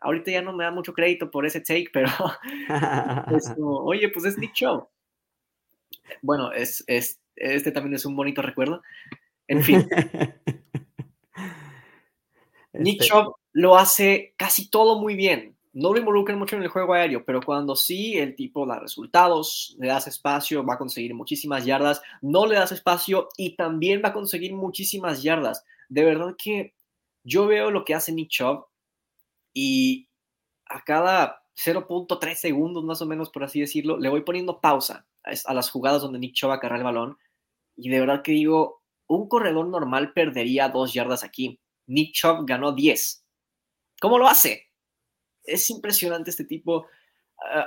[0.00, 2.08] ahorita ya no me da mucho crédito por ese take, pero
[3.84, 4.91] oye, pues es Nick Chubb.
[6.22, 8.82] Bueno, es, este también es un bonito recuerdo.
[9.48, 9.88] En fin.
[12.72, 16.68] Nick este Chubb lo hace casi todo muy bien no lo involucran mucho en el
[16.68, 21.14] juego aéreo, pero cuando sí el tipo da resultados, le das espacio, va a conseguir
[21.14, 25.64] muchísimas yardas, no le das espacio y también va a conseguir muchísimas yardas.
[25.88, 26.74] De verdad que
[27.24, 28.66] yo veo lo que hace Nick Chubb
[29.54, 30.08] y
[30.66, 35.54] a cada 0.3 segundos más o menos, por así decirlo, le voy poniendo pausa a
[35.54, 37.16] las jugadas donde Nick Chubb agarra el balón
[37.76, 41.60] y de verdad que digo, un corredor normal perdería dos yardas aquí.
[41.86, 43.24] Nick Chubb ganó 10.
[44.00, 44.72] ¿Cómo lo hace?
[45.44, 46.86] es impresionante este tipo,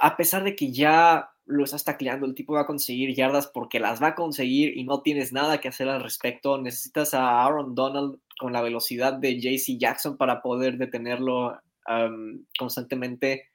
[0.01, 3.79] a pesar de que ya lo estás tacleando, el tipo va a conseguir yardas porque
[3.79, 6.59] las va a conseguir y no tienes nada que hacer al respecto.
[6.59, 11.59] Necesitas a Aaron Donald con la velocidad de JC Jackson para poder detenerlo
[12.57, 13.49] constantemente.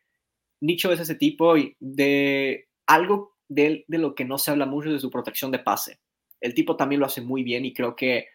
[0.60, 5.00] Nicho es ese tipo de algo de, de lo que no se habla mucho de
[5.00, 6.00] su protección de pase.
[6.40, 8.28] El tipo también lo hace muy bien y creo que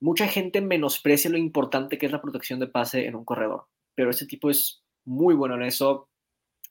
[0.00, 4.10] mucha gente menosprecia lo importante que es la protección de pase en un corredor, pero
[4.10, 6.10] ese tipo es muy bueno en eso,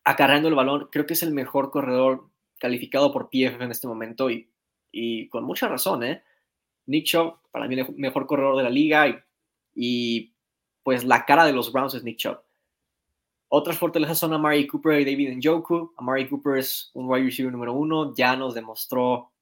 [0.03, 2.29] acarreando el balón, creo que es el mejor corredor
[2.59, 4.49] calificado por PFF en este momento y,
[4.91, 6.23] y con mucha razón, ¿eh?
[6.85, 7.09] Nick
[7.51, 9.15] para mí el mejor corredor de la liga y,
[9.73, 10.33] y
[10.83, 12.39] pues la cara de los Browns es Nick Chubb.
[13.53, 15.93] Otras fortalezas son Amari Cooper y David Njoku.
[15.97, 19.33] Amari Cooper es un wide receiver número uno, ya nos demostró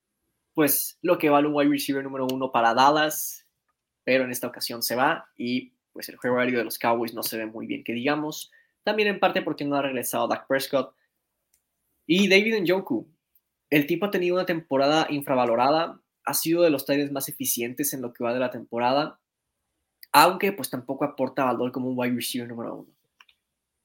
[0.56, 3.48] pues lo que vale un wide receiver número uno para Dallas,
[4.04, 7.22] pero en esta ocasión se va y pues el juego aéreo de los Cowboys no
[7.22, 8.50] se ve muy bien, que digamos,
[8.84, 10.96] también en parte porque no ha regresado Dak Prescott.
[12.08, 13.08] Y David Njoku,
[13.70, 18.02] el tipo ha tenido una temporada infravalorada, ha sido de los Titans más eficientes en
[18.02, 19.20] lo que va de la temporada,
[20.12, 22.99] aunque pues tampoco aporta valor como un wide receiver número uno.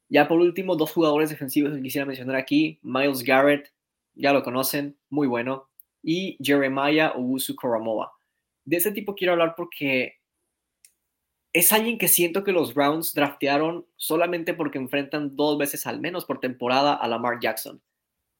[0.08, 3.72] Ya por último, dos jugadores defensivos que quisiera mencionar aquí, Miles Garrett,
[4.14, 5.68] ya lo conocen, muy bueno,
[6.02, 8.12] y Jeremiah Owusu Koromoa.
[8.64, 10.18] De ese tipo quiero hablar porque
[11.52, 16.24] es alguien que siento que los Browns draftearon solamente porque enfrentan dos veces al menos
[16.24, 17.80] por temporada a Lamar Jackson.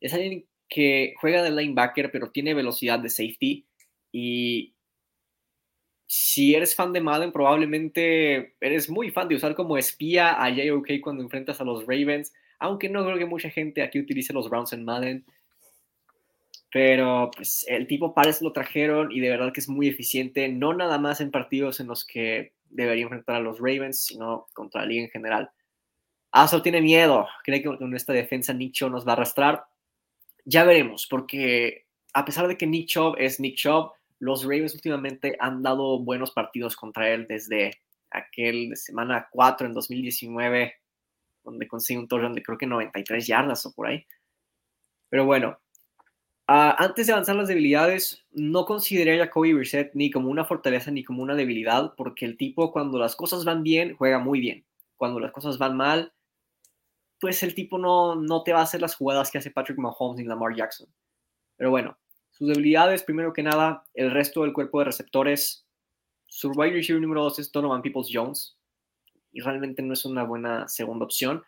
[0.01, 3.67] Es alguien que juega de linebacker pero tiene velocidad de safety
[4.13, 4.74] y
[6.17, 11.01] si eres fan de Madden probablemente eres muy fan de usar como espía a JOK
[11.03, 14.73] cuando enfrentas a los Ravens, aunque no creo que mucha gente aquí utilice los Browns
[14.73, 15.25] en Madden.
[16.71, 20.73] Pero pues el tipo parece lo trajeron y de verdad que es muy eficiente, no
[20.73, 24.87] nada más en partidos en los que debería enfrentar a los Ravens, sino contra la
[24.87, 25.51] liga en general.
[26.31, 29.65] Azor tiene miedo, cree que con esta defensa Nicho nos va a arrastrar.
[30.45, 33.91] Ya veremos, porque a pesar de que Nick Chubb es Nick Chubb,
[34.25, 37.73] los Ravens últimamente han dado buenos partidos contra él desde
[38.11, 40.75] aquel de semana 4 en 2019,
[41.45, 44.07] donde consigue un touchdown de creo que 93 yardas o por ahí.
[45.11, 45.59] Pero bueno,
[46.47, 50.91] Ah, antes de avanzar las debilidades, no consideré a Jacoby Brissett ni como una fortaleza
[50.91, 54.67] ni como una debilidad, porque el tipo cuando las cosas van bien, juega muy bien.
[54.97, 56.13] Cuando las cosas van mal,
[57.19, 60.19] pues el tipo no, no te va a hacer las jugadas que hace Patrick Mahomes
[60.19, 60.87] ni Lamar Jackson.
[61.57, 61.97] Pero bueno,
[62.37, 65.65] sus debilidades, primero que nada, el resto del cuerpo de receptores.
[66.27, 68.59] Su wide receiver número 2 es Donovan Peoples Jones,
[69.31, 71.45] y realmente no es una buena segunda opción.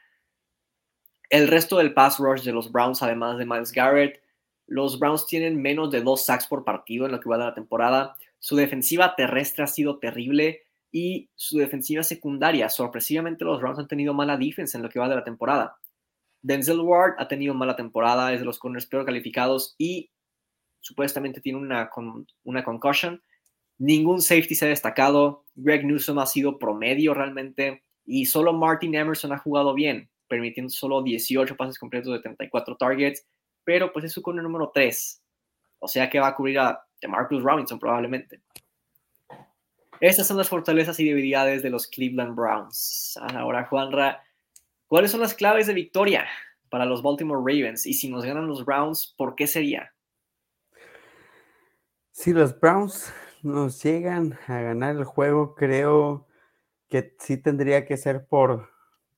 [1.29, 4.23] El resto del pass rush de los Browns, además de Miles Garrett,
[4.69, 7.55] los Browns tienen menos de dos sacks por partido en lo que va de la
[7.55, 8.17] temporada.
[8.39, 10.63] Su defensiva terrestre ha sido terrible
[10.93, 12.69] y su defensiva secundaria.
[12.69, 15.79] Sorpresivamente, los Browns han tenido mala defensa en lo que va de la temporada.
[16.43, 20.11] Denzel Ward ha tenido mala temporada, es de los corners peor calificados y
[20.87, 21.91] supuestamente tiene una,
[22.45, 23.23] una concussion.
[23.79, 25.45] Ningún safety se ha destacado.
[25.55, 31.03] Greg Newsom ha sido promedio realmente y solo Martin Emerson ha jugado bien, permitiendo solo
[31.03, 33.27] 18 pases completos de 34 targets
[33.67, 35.23] pero pues es su corner número 3.
[35.81, 38.41] O sea que va a cubrir a Marcus Robinson probablemente.
[40.01, 43.19] Estas son las fortalezas y debilidades de los Cleveland Browns.
[43.35, 44.23] Ahora, Juanra,
[44.87, 46.27] ¿cuáles son las claves de victoria
[46.69, 47.87] para los Baltimore Ravens?
[47.87, 49.93] Y si nos ganan los Browns, ¿por qué sería?
[52.19, 53.13] Si los Browns
[53.43, 56.27] nos llegan a ganar el juego, creo
[56.89, 58.71] que sí tendría que ser por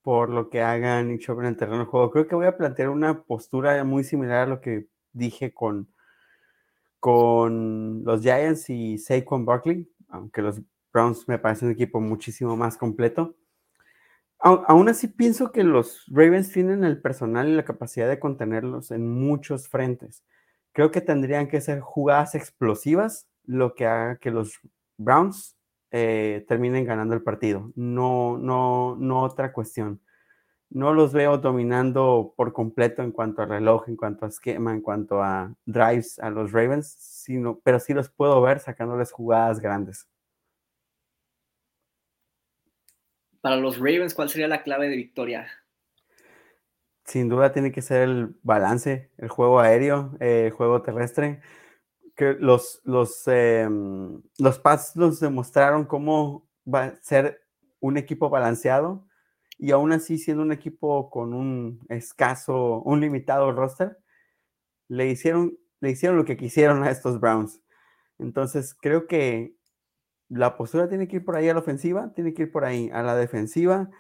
[0.03, 2.11] por lo que haga Nick Chubb en el terreno de juego.
[2.11, 5.88] Creo que voy a plantear una postura muy similar a lo que dije con,
[6.99, 10.61] con los Giants y Saquon Barkley, aunque los
[10.92, 13.36] Browns me parecen un equipo muchísimo más completo.
[14.40, 19.09] aún así pienso que los Ravens tienen el personal y la capacidad de contenerlos en
[19.09, 20.24] muchos frentes.
[20.79, 24.61] Creo que tendrían que ser jugadas explosivas lo que haga que los
[24.97, 25.57] Browns
[25.91, 27.72] eh, terminen ganando el partido.
[27.74, 30.01] No, no, no otra cuestión.
[30.70, 34.81] No los veo dominando por completo en cuanto a reloj, en cuanto a esquema, en
[34.81, 40.07] cuanto a drives a los Ravens, sino, pero sí los puedo ver sacándoles jugadas grandes.
[43.41, 45.49] Para los Ravens, ¿cuál sería la clave de victoria?
[47.09, 51.41] Sin duda tiene que ser el balance, el juego aéreo, eh, el juego terrestre
[52.19, 57.41] que los, los, em, los Pats demostraron cómo va a ser
[57.79, 59.07] un equipo balanceado
[59.57, 63.99] y aún así siendo un equipo con un escaso, un limitado roster,
[64.89, 67.63] le hicieron, le hicieron lo que quisieron a estos Browns.
[68.19, 69.55] Entonces creo que
[70.29, 72.91] la postura tiene que ir por ahí a la ofensiva, tiene que ir por ahí
[72.93, 73.91] a la defensiva.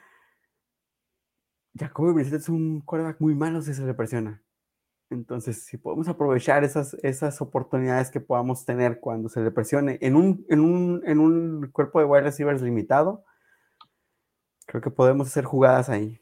[1.74, 4.42] Jacoby Brissett es un quarterback muy malo si se le presiona.
[5.10, 10.16] Entonces, si podemos aprovechar esas, esas oportunidades que podamos tener cuando se le presione en
[10.16, 13.24] un, en un, en un cuerpo de wide receivers limitado,
[14.66, 16.20] creo que podemos hacer jugadas ahí.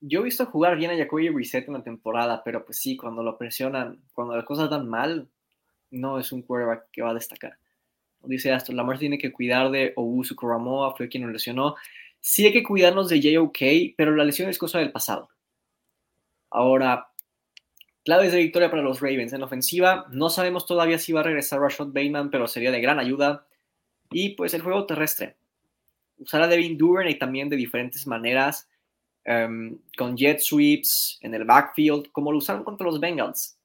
[0.00, 3.24] Yo he visto jugar bien a Jacoby Reset en la temporada, pero pues sí, cuando
[3.24, 5.28] lo presionan, cuando las cosas dan mal,
[5.90, 7.58] no es un quarterback que va a destacar.
[8.22, 11.76] Dice Astro, Lamar tiene que cuidar de Obusu Kuramoa, fue quien lo lesionó.
[12.20, 15.28] Sí hay que cuidarnos de JOK, pero la lesión es cosa del pasado.
[16.50, 17.10] Ahora,
[18.04, 19.32] claves de victoria para los Ravens.
[19.32, 22.80] En la ofensiva, no sabemos todavía si va a regresar Rashad Bateman, pero sería de
[22.80, 23.46] gran ayuda.
[24.10, 25.36] Y pues el juego terrestre.
[26.18, 28.68] Usar a Devin Duvernay también de diferentes maneras,
[29.24, 33.58] em, con jet sweeps en el backfield, como lo usaron contra los Bengals.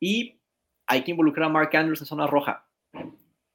[0.00, 0.38] Y
[0.86, 2.66] hay que involucrar a Mark Andrews en zona roja.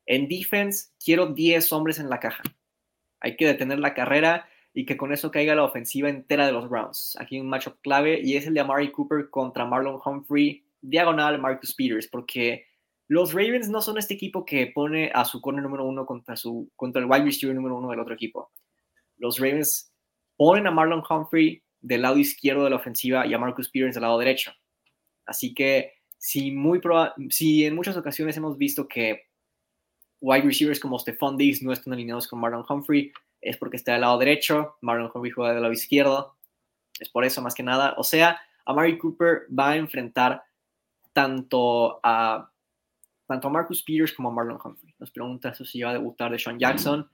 [0.06, 2.44] En defense, quiero 10 hombres en la caja.
[3.24, 6.70] Hay que detener la carrera y que con eso caiga la ofensiva entera de los
[6.70, 7.16] Browns.
[7.20, 11.74] Aquí un matchup clave y es el de Amari Cooper contra Marlon Humphrey, diagonal Marcus
[11.74, 12.66] Peters, porque
[13.08, 16.70] los Ravens no son este equipo que pone a su corner número uno contra, su,
[16.76, 18.52] contra el wide receiver número uno del otro equipo.
[19.18, 19.94] Los Ravens
[20.36, 24.02] ponen a Marlon Humphrey del lado izquierdo de la ofensiva y a Marcus Peters del
[24.02, 24.52] lado derecho.
[25.26, 26.82] Así que si, muy
[27.30, 29.28] si en muchas ocasiones hemos visto que
[30.24, 33.12] wide receivers como Stephon Diggs no están alineados con Marlon Humphrey,
[33.42, 36.36] es porque está del lado derecho, Marlon Humphrey juega del lado izquierdo,
[36.98, 37.94] es por eso más que nada.
[37.98, 40.42] O sea, Amari Cooper va a enfrentar
[41.12, 42.50] tanto a,
[43.28, 44.96] tanto a Marcus Peters como a Marlon Humphrey.
[44.98, 47.10] Nos pregunta si va a debutar de Sean Jackson.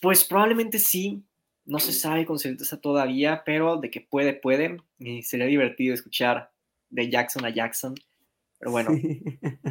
[0.00, 1.24] Pues probablemente sí,
[1.64, 4.78] no se sabe con certeza todavía, pero de que puede, puede.
[4.98, 6.52] Y sería divertido escuchar
[6.88, 7.94] de Jackson a Jackson.
[8.60, 8.90] Pero bueno,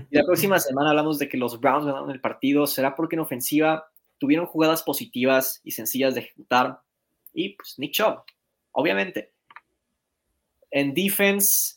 [0.10, 2.66] la próxima semana hablamos de que los Browns ganaron el partido.
[2.66, 3.88] ¿Será porque en ofensiva
[4.18, 6.82] tuvieron jugadas positivas y sencillas de ejecutar?
[7.32, 8.24] Y pues Nick Chubb,
[8.72, 9.32] obviamente.
[10.72, 11.76] En defense,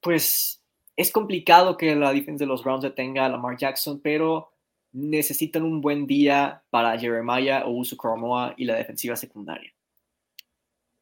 [0.00, 0.62] pues
[0.96, 4.50] es complicado que la defense de los Browns detenga a Lamar Jackson, pero
[4.92, 9.72] necesitan un buen día para Jeremiah o Uso Cromoa y la defensiva secundaria.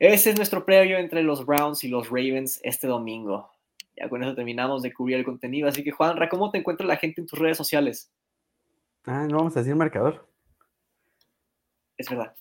[0.00, 3.52] Ese es nuestro previo entre los Browns y los Ravens este domingo.
[3.98, 5.68] Ya con eso terminamos de cubrir el contenido.
[5.68, 8.12] Así que, Juan, ¿cómo te encuentra la gente en tus redes sociales?
[9.04, 10.28] Ah, no vamos a decir marcador.
[11.96, 12.34] Es verdad.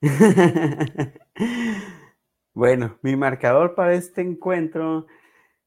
[2.54, 5.06] bueno, mi marcador para este encuentro,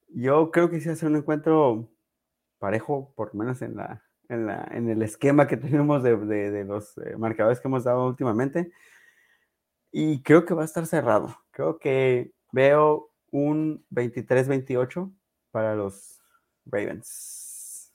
[0.09, 1.89] yo creo que sí va a ser un encuentro
[2.59, 7.59] parejo, por lo menos en, la, en, el esquema que tenemos de, los eh, marcadores
[7.59, 8.71] que hemos dado últimamente.
[9.91, 11.37] Y creo que va a estar cerrado.
[11.51, 15.11] Creo que veo un 23-28
[15.51, 16.19] para los
[16.65, 17.91] Ravens?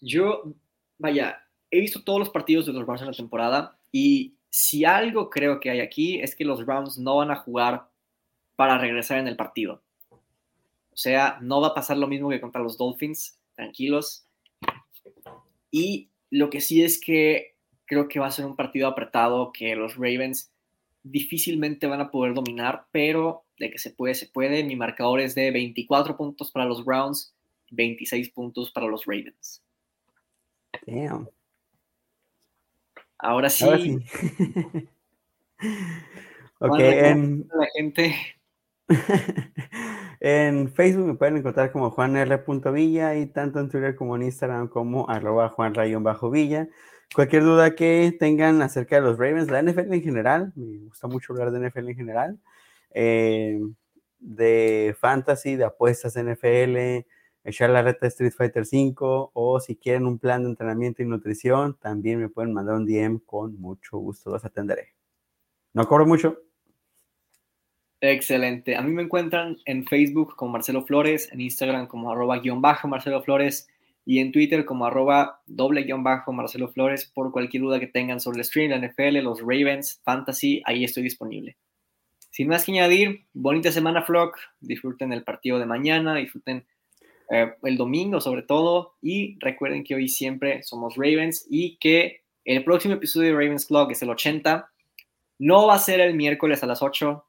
[0.00, 0.52] Yo,
[0.98, 5.30] vaya, he visto todos los partidos de los Browns en la temporada y si algo
[5.30, 7.88] creo que hay aquí es que los Browns no van a jugar
[8.56, 9.82] para regresar en el partido.
[10.10, 14.26] O sea, no va a pasar lo mismo que contra los Dolphins, tranquilos.
[15.70, 19.76] Y lo que sí es que creo que va a ser un partido apretado que
[19.76, 20.50] los Ravens
[21.02, 24.64] difícilmente van a poder dominar, pero de que se puede, se puede.
[24.64, 27.34] Mi marcador es de 24 puntos para los Browns,
[27.70, 29.62] 26 puntos para los Ravens.
[30.86, 31.28] Damn.
[33.18, 33.64] Ahora sí.
[36.58, 37.48] ok, en...
[37.54, 38.14] La gente.
[40.20, 45.08] en Facebook me pueden encontrar como juanr.villa y tanto en Twitter como en Instagram como
[45.08, 46.68] arroba juanrayon-villa.
[47.14, 51.32] Cualquier duda que tengan acerca de los Ravens, la NFL en general, me gusta mucho
[51.32, 52.38] hablar de NFL en general,
[52.98, 53.60] eh,
[54.18, 57.04] de fantasy, de apuestas NFL,
[57.44, 61.06] echar la reta de Street Fighter 5 o si quieren un plan de entrenamiento y
[61.06, 64.94] nutrición, también me pueden mandar un DM con mucho gusto, los atenderé.
[65.74, 66.38] No cobro mucho.
[68.00, 68.76] Excelente.
[68.76, 72.88] A mí me encuentran en Facebook como Marcelo Flores, en Instagram como arroba guion bajo
[72.88, 73.68] Marcelo Flores
[74.06, 78.20] y en Twitter como arroba doble guion bajo Marcelo Flores por cualquier duda que tengan
[78.20, 81.58] sobre el stream, la NFL, los Ravens, Fantasy, ahí estoy disponible.
[82.36, 84.36] Sin más que añadir, bonita semana, Flock.
[84.60, 86.66] Disfruten el partido de mañana, disfruten
[87.30, 88.96] eh, el domingo sobre todo.
[89.00, 93.92] Y recuerden que hoy siempre somos Ravens y que el próximo episodio de Ravens Clock
[93.92, 94.70] es el 80.
[95.38, 97.24] No va a ser el miércoles a las 8,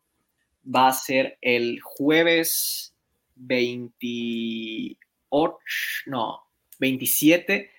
[0.76, 2.94] va a ser el jueves
[3.36, 4.98] 28,
[6.08, 6.42] no,
[6.80, 7.72] 27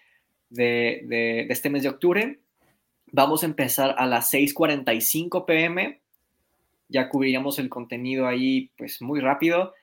[0.48, 2.40] de, de este mes de octubre.
[3.12, 6.00] Vamos a empezar a las 6:45 pm
[6.88, 9.74] ya cubriríamos el contenido ahí pues muy rápido.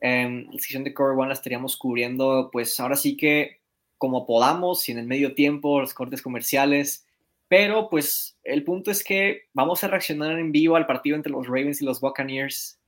[0.00, 3.60] En la sección de Cover One la estaríamos cubriendo pues ahora sí que
[3.98, 7.06] como podamos y en el medio tiempo, los cortes comerciales.
[7.48, 11.46] Pero pues el punto es que vamos a reaccionar en vivo al partido entre los
[11.46, 12.78] Ravens y los Buccaneers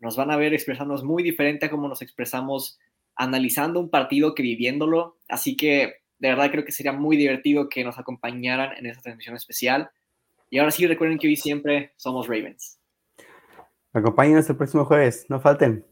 [0.00, 2.78] nos van a ver expresarnos muy diferente a como nos expresamos
[3.14, 5.18] analizando un partido que viviéndolo.
[5.28, 9.36] Así que de verdad creo que sería muy divertido que nos acompañaran en esta transmisión
[9.36, 9.90] especial.
[10.50, 12.81] Y ahora sí, recuerden que hoy siempre somos Ravens.
[13.94, 15.84] Acompáñenos el próximo jueves, no falten.